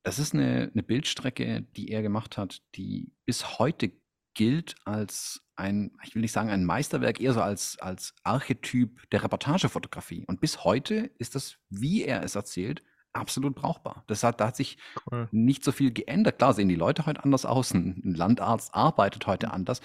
[0.04, 3.91] Das ist eine, eine Bildstrecke, die er gemacht hat, die bis heute
[4.34, 9.24] gilt als ein, ich will nicht sagen ein Meisterwerk, eher so als, als Archetyp der
[9.24, 10.26] Reportagefotografie.
[10.28, 12.84] Und bis heute ist das, wie er es erzählt,
[13.14, 14.04] absolut brauchbar.
[14.08, 14.78] Das hat, da hat sich
[15.12, 15.28] Cool.
[15.32, 16.38] nicht so viel geändert.
[16.38, 17.74] Klar sehen die Leute heute anders aus.
[17.74, 19.82] Ein Landarzt arbeitet heute anders.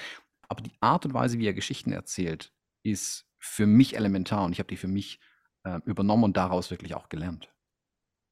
[0.48, 2.52] Aber die Art und Weise, wie er Geschichten erzählt,
[2.82, 4.44] ist für mich elementar.
[4.44, 5.18] Und ich habe die für mich
[5.64, 7.50] äh, übernommen und daraus wirklich auch gelernt.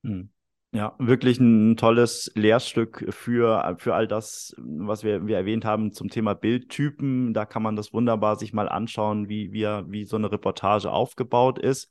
[0.05, 0.31] Hm.
[0.72, 6.10] Ja, wirklich ein tolles Lehrstück für, für all das, was wir, wir erwähnt haben zum
[6.10, 7.34] Thema Bildtypen.
[7.34, 11.58] Da kann man das wunderbar sich mal anschauen, wie, wir, wie so eine Reportage aufgebaut
[11.58, 11.90] ist.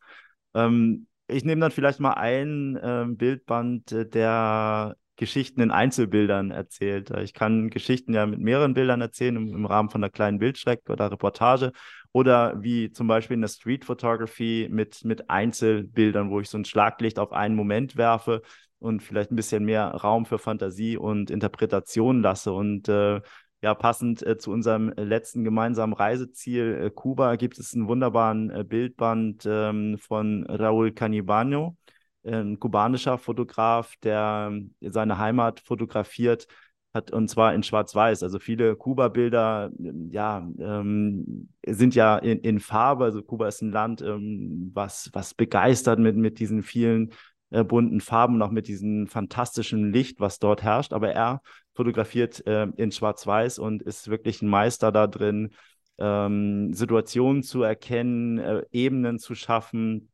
[0.53, 7.11] Ähm, ich nehme dann vielleicht mal ein ähm, Bildband, äh, der Geschichten in Einzelbildern erzählt.
[7.11, 10.39] Äh, Ich kann Geschichten ja mit mehreren Bildern erzählen im, im Rahmen von einer kleinen
[10.39, 11.73] Bildstrecke oder Reportage
[12.13, 16.63] oder wie zum Beispiel in der Street Photography mit, mit Einzelbildern, wo ich so ein
[16.65, 18.41] Schlaglicht auf einen Moment werfe
[18.80, 22.53] und vielleicht ein bisschen mehr Raum für Fantasie und Interpretation lasse.
[22.53, 23.21] Und äh,
[23.61, 28.63] ja, passend äh, zu unserem letzten gemeinsamen Reiseziel äh, Kuba gibt es einen wunderbaren äh,
[28.63, 31.75] Bildband ähm, von Raúl Canibano,
[32.23, 34.51] ein kubanischer Fotograf, der
[34.82, 36.47] seine Heimat fotografiert
[36.93, 38.23] hat und zwar in Schwarz-Weiß.
[38.23, 43.05] Also viele Kuba-Bilder, ähm, ja, ähm, sind ja in, in Farbe.
[43.05, 47.11] Also Kuba ist ein Land, ähm, was, was begeistert mit, mit diesen vielen
[47.52, 50.93] äh, bunten Farben, auch mit diesem fantastischen Licht, was dort herrscht.
[50.93, 51.41] Aber er
[51.74, 55.52] fotografiert äh, in Schwarz-Weiß und ist wirklich ein Meister da drin,
[55.97, 60.10] ähm, Situationen zu erkennen, äh, Ebenen zu schaffen,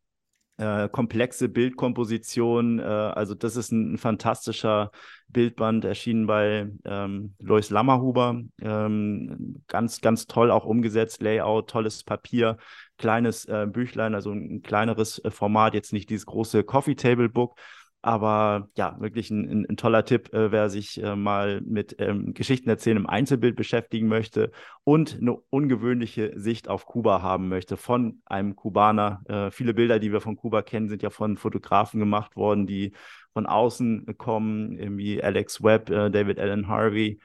[0.58, 2.80] äh, komplexe Bildkomposition.
[2.80, 4.92] Äh, also das ist ein, ein, fantastischer
[5.28, 8.42] Bildband, erschienen bei ähm, Lois Lammerhuber.
[8.62, 12.58] Ähm, ganz, ganz toll auch umgesetzt, Layout, tolles Papier,
[12.98, 17.30] kleines äh, Büchlein, also ein, ein kleineres äh, Format, jetzt nicht dieses große Coffee Table
[17.30, 17.58] Book.
[18.02, 22.36] Aber ja, wirklich ein, ein, ein toller Tipp, äh, wer sich äh, mal mit ähm,
[22.36, 24.52] Geschichten erzählen im Einzelbild beschäftigen möchte
[24.84, 29.24] und eine ungewöhnliche Sicht auf Kuba haben möchte von einem Kubaner.
[29.28, 32.94] Äh, viele Bilder, die wir von Kuba kennen, sind ja von Fotografen gemacht worden, die
[33.34, 37.20] von außen kommen, wie Alex Webb, äh, David Allen Harvey.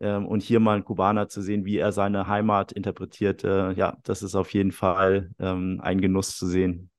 [0.00, 3.96] Ähm, und hier mal einen Kubaner zu sehen, wie er seine Heimat interpretiert, äh, ja,
[4.02, 6.90] das ist auf jeden Fall ähm, ein Genuss zu sehen.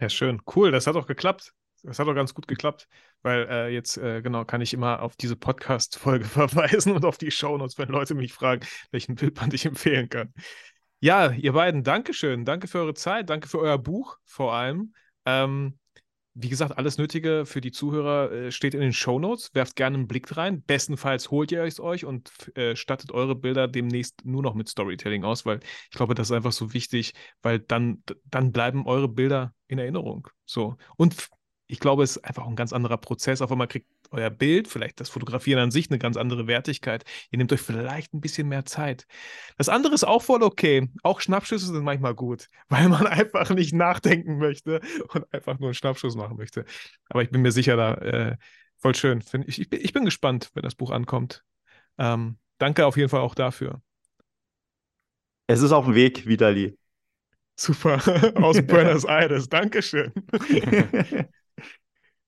[0.00, 0.40] Ja, schön.
[0.54, 1.54] Cool, das hat auch geklappt.
[1.82, 2.88] Das hat auch ganz gut geklappt,
[3.22, 7.30] weil äh, jetzt, äh, genau, kann ich immer auf diese Podcast-Folge verweisen und auf die
[7.30, 10.32] Shownotes, wenn Leute mich fragen, welchen Bildband ich empfehlen kann.
[11.00, 12.44] Ja, ihr beiden, Dankeschön.
[12.44, 14.92] Danke für eure Zeit, danke für euer Buch vor allem.
[15.24, 15.78] Ähm,
[16.40, 19.50] wie gesagt, alles Nötige für die Zuhörer äh, steht in den Shownotes.
[19.54, 20.62] Werft gerne einen Blick rein.
[20.62, 25.24] Bestenfalls holt ihr es euch und äh, stattet eure Bilder demnächst nur noch mit Storytelling
[25.24, 25.58] aus, weil
[25.90, 27.12] ich glaube, das ist einfach so wichtig,
[27.42, 30.28] weil dann, dann bleiben eure Bilder in Erinnerung.
[30.44, 30.76] So.
[30.96, 31.28] Und
[31.66, 33.42] ich glaube, es ist einfach ein ganz anderer Prozess.
[33.42, 37.04] Auf einmal kriegt euer Bild, vielleicht das Fotografieren an sich, eine ganz andere Wertigkeit.
[37.30, 39.06] Ihr nehmt euch vielleicht ein bisschen mehr Zeit.
[39.56, 40.88] Das andere ist auch voll okay.
[41.02, 45.74] Auch Schnappschüsse sind manchmal gut, weil man einfach nicht nachdenken möchte und einfach nur einen
[45.74, 46.64] Schnappschuss machen möchte.
[47.08, 48.36] Aber ich bin mir sicher, da äh,
[48.78, 49.22] voll schön.
[49.46, 51.44] Ich, ich, bin, ich bin gespannt, wenn das Buch ankommt.
[51.98, 53.82] Ähm, danke auf jeden Fall auch dafür.
[55.46, 56.76] Es ist auf dem Weg, Vitali.
[57.56, 58.00] Super,
[58.36, 59.48] aus Buenos Aires.
[59.48, 60.12] Dankeschön.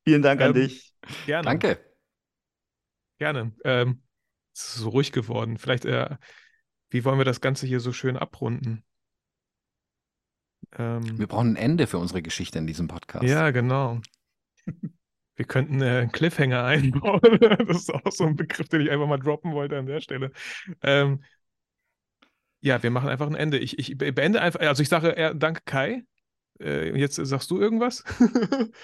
[0.05, 0.90] Vielen Dank an ähm, dich.
[1.27, 1.45] Gerne.
[1.45, 1.79] Danke.
[3.19, 3.53] Gerne.
[3.65, 4.03] Ähm,
[4.55, 5.59] es ist so ruhig geworden.
[5.59, 6.17] Vielleicht, äh,
[6.91, 8.85] wie wollen wir das Ganze hier so schön abrunden?
[10.77, 13.25] Ähm, wir brauchen ein Ende für unsere Geschichte in diesem Podcast.
[13.25, 14.01] Ja, genau.
[15.37, 17.21] Wir könnten äh, einen Cliffhanger einbauen.
[17.67, 20.33] das ist auch so ein Begriff, den ich einfach mal droppen wollte an der Stelle.
[20.83, 21.25] Ähm,
[22.61, 23.57] ja, wir machen einfach ein Ende.
[23.57, 26.05] Ich, ich beende einfach, also ich sage äh, danke Kai.
[26.61, 28.05] Äh, jetzt sagst du irgendwas?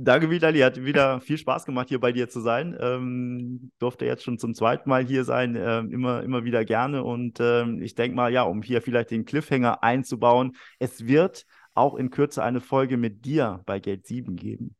[0.00, 0.60] Danke, Vitali.
[0.60, 2.76] Hat wieder viel Spaß gemacht, hier bei dir zu sein.
[2.80, 5.56] Ähm, durfte jetzt schon zum zweiten Mal hier sein.
[5.56, 7.02] Ähm, immer, immer wieder gerne.
[7.02, 11.96] Und ähm, ich denke mal, ja, um hier vielleicht den Cliffhanger einzubauen, es wird auch
[11.96, 14.76] in Kürze eine Folge mit dir bei Gate 7 geben.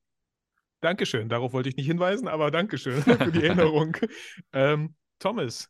[0.81, 1.29] Dankeschön.
[1.29, 3.97] Darauf wollte ich nicht hinweisen, aber Dankeschön für die Erinnerung.
[4.53, 5.69] Ähm, Thomas,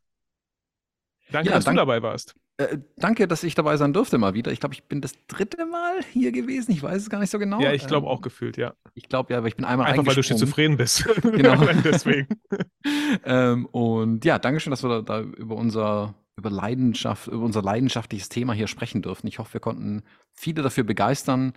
[1.30, 1.80] danke, ja, dass danke.
[1.80, 2.34] du dabei warst.
[2.58, 4.50] Äh, danke, dass ich dabei sein durfte mal wieder.
[4.50, 6.72] Ich glaube, ich bin das dritte Mal hier gewesen.
[6.72, 7.60] Ich weiß es gar nicht so genau.
[7.60, 8.74] Ja, ich glaube ähm, auch gefühlt, ja.
[8.94, 11.08] Ich glaube ja, aber ich bin einmal Einfach weil du schizophren bist.
[11.22, 11.64] Genau.
[11.84, 12.26] Deswegen.
[13.24, 17.62] ähm, und ja, danke schön, dass wir da, da, über unser über Leidenschaft, über unser
[17.62, 19.26] leidenschaftliches Thema hier sprechen dürfen.
[19.26, 20.02] Ich hoffe, wir konnten
[20.32, 21.52] viele dafür begeistern.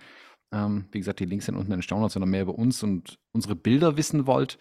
[0.52, 2.82] Ähm, wie gesagt, die Links sind unten in den Staunotes, wenn ihr mehr über uns
[2.82, 4.58] und unsere Bilder wissen wollt.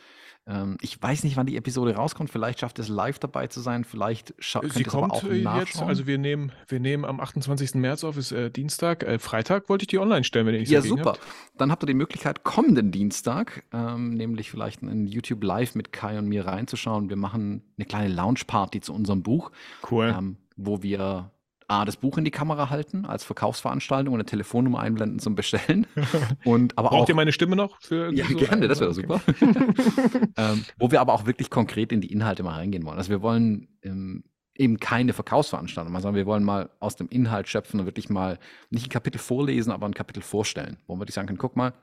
[0.48, 2.30] Ähm, ich weiß nicht, wann die Episode rauskommt.
[2.30, 3.84] Vielleicht schafft es live dabei zu sein.
[3.84, 5.82] Vielleicht schafft Sie kommt auch jetzt.
[5.82, 7.76] Also wir nehmen, wir nehmen am 28.
[7.76, 9.04] März auf, ist äh, Dienstag.
[9.04, 11.12] Äh, Freitag wollte ich die online stellen, wenn ihr nichts Ja, super.
[11.12, 11.20] Habt.
[11.58, 16.18] Dann habt ihr die Möglichkeit, kommenden Dienstag, ähm, nämlich vielleicht in YouTube Live mit Kai
[16.18, 17.10] und mir reinzuschauen.
[17.10, 19.52] Wir machen eine kleine Lounge-Party zu unserem Buch.
[19.90, 20.16] Cool.
[20.18, 21.32] Ähm, wo wir
[21.72, 25.88] A, das Buch in die Kamera halten als Verkaufsveranstaltung und eine Telefonnummer einblenden zum Bestellen.
[26.44, 27.80] Und aber Braucht auch, ihr meine Stimme noch?
[27.82, 29.02] Für ja, so gerne, das wäre okay.
[29.02, 29.22] super.
[30.38, 32.98] ähm, wo wir aber auch wirklich konkret in die Inhalte mal reingehen wollen.
[32.98, 37.80] Also wir wollen ähm, eben keine Verkaufsveranstaltung, sondern wir wollen mal aus dem Inhalt schöpfen
[37.80, 38.38] und wirklich mal
[38.70, 41.74] nicht ein Kapitel vorlesen, aber ein Kapitel vorstellen, wo man wirklich sagen kann, guck mal,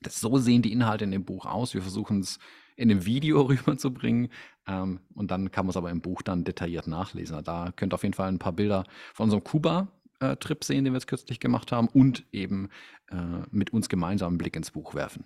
[0.00, 1.74] das, so sehen die Inhalte in dem Buch aus.
[1.74, 2.40] Wir versuchen es
[2.76, 4.28] in einem Video rüberzubringen.
[4.66, 7.42] Ähm, und dann kann man es aber im Buch dann detailliert nachlesen.
[7.44, 10.98] Da könnt ihr auf jeden Fall ein paar Bilder von unserem Kuba-Trip sehen, den wir
[10.98, 12.68] jetzt kürzlich gemacht haben, und eben
[13.10, 13.16] äh,
[13.50, 15.24] mit uns gemeinsam einen Blick ins Buch werfen.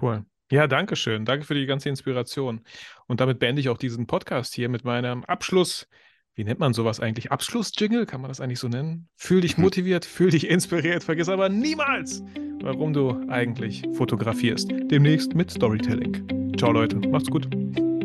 [0.00, 0.24] Cool.
[0.50, 1.24] Ja, danke schön.
[1.24, 2.60] Danke für die ganze Inspiration.
[3.06, 5.88] Und damit beende ich auch diesen Podcast hier mit meinem Abschluss
[6.36, 7.32] wie nennt man sowas eigentlich?
[7.32, 8.04] Abschlussjingle?
[8.06, 9.08] Kann man das eigentlich so nennen?
[9.16, 9.64] Fühl dich mhm.
[9.64, 12.22] motiviert, fühl dich inspiriert, vergiss aber niemals,
[12.62, 14.70] warum du eigentlich fotografierst.
[14.70, 16.52] Demnächst mit Storytelling.
[16.58, 17.48] Ciao Leute, macht's gut.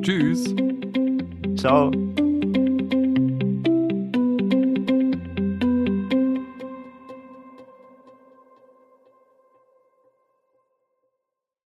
[0.02, 0.56] Tschüss.
[1.58, 1.92] Ciao.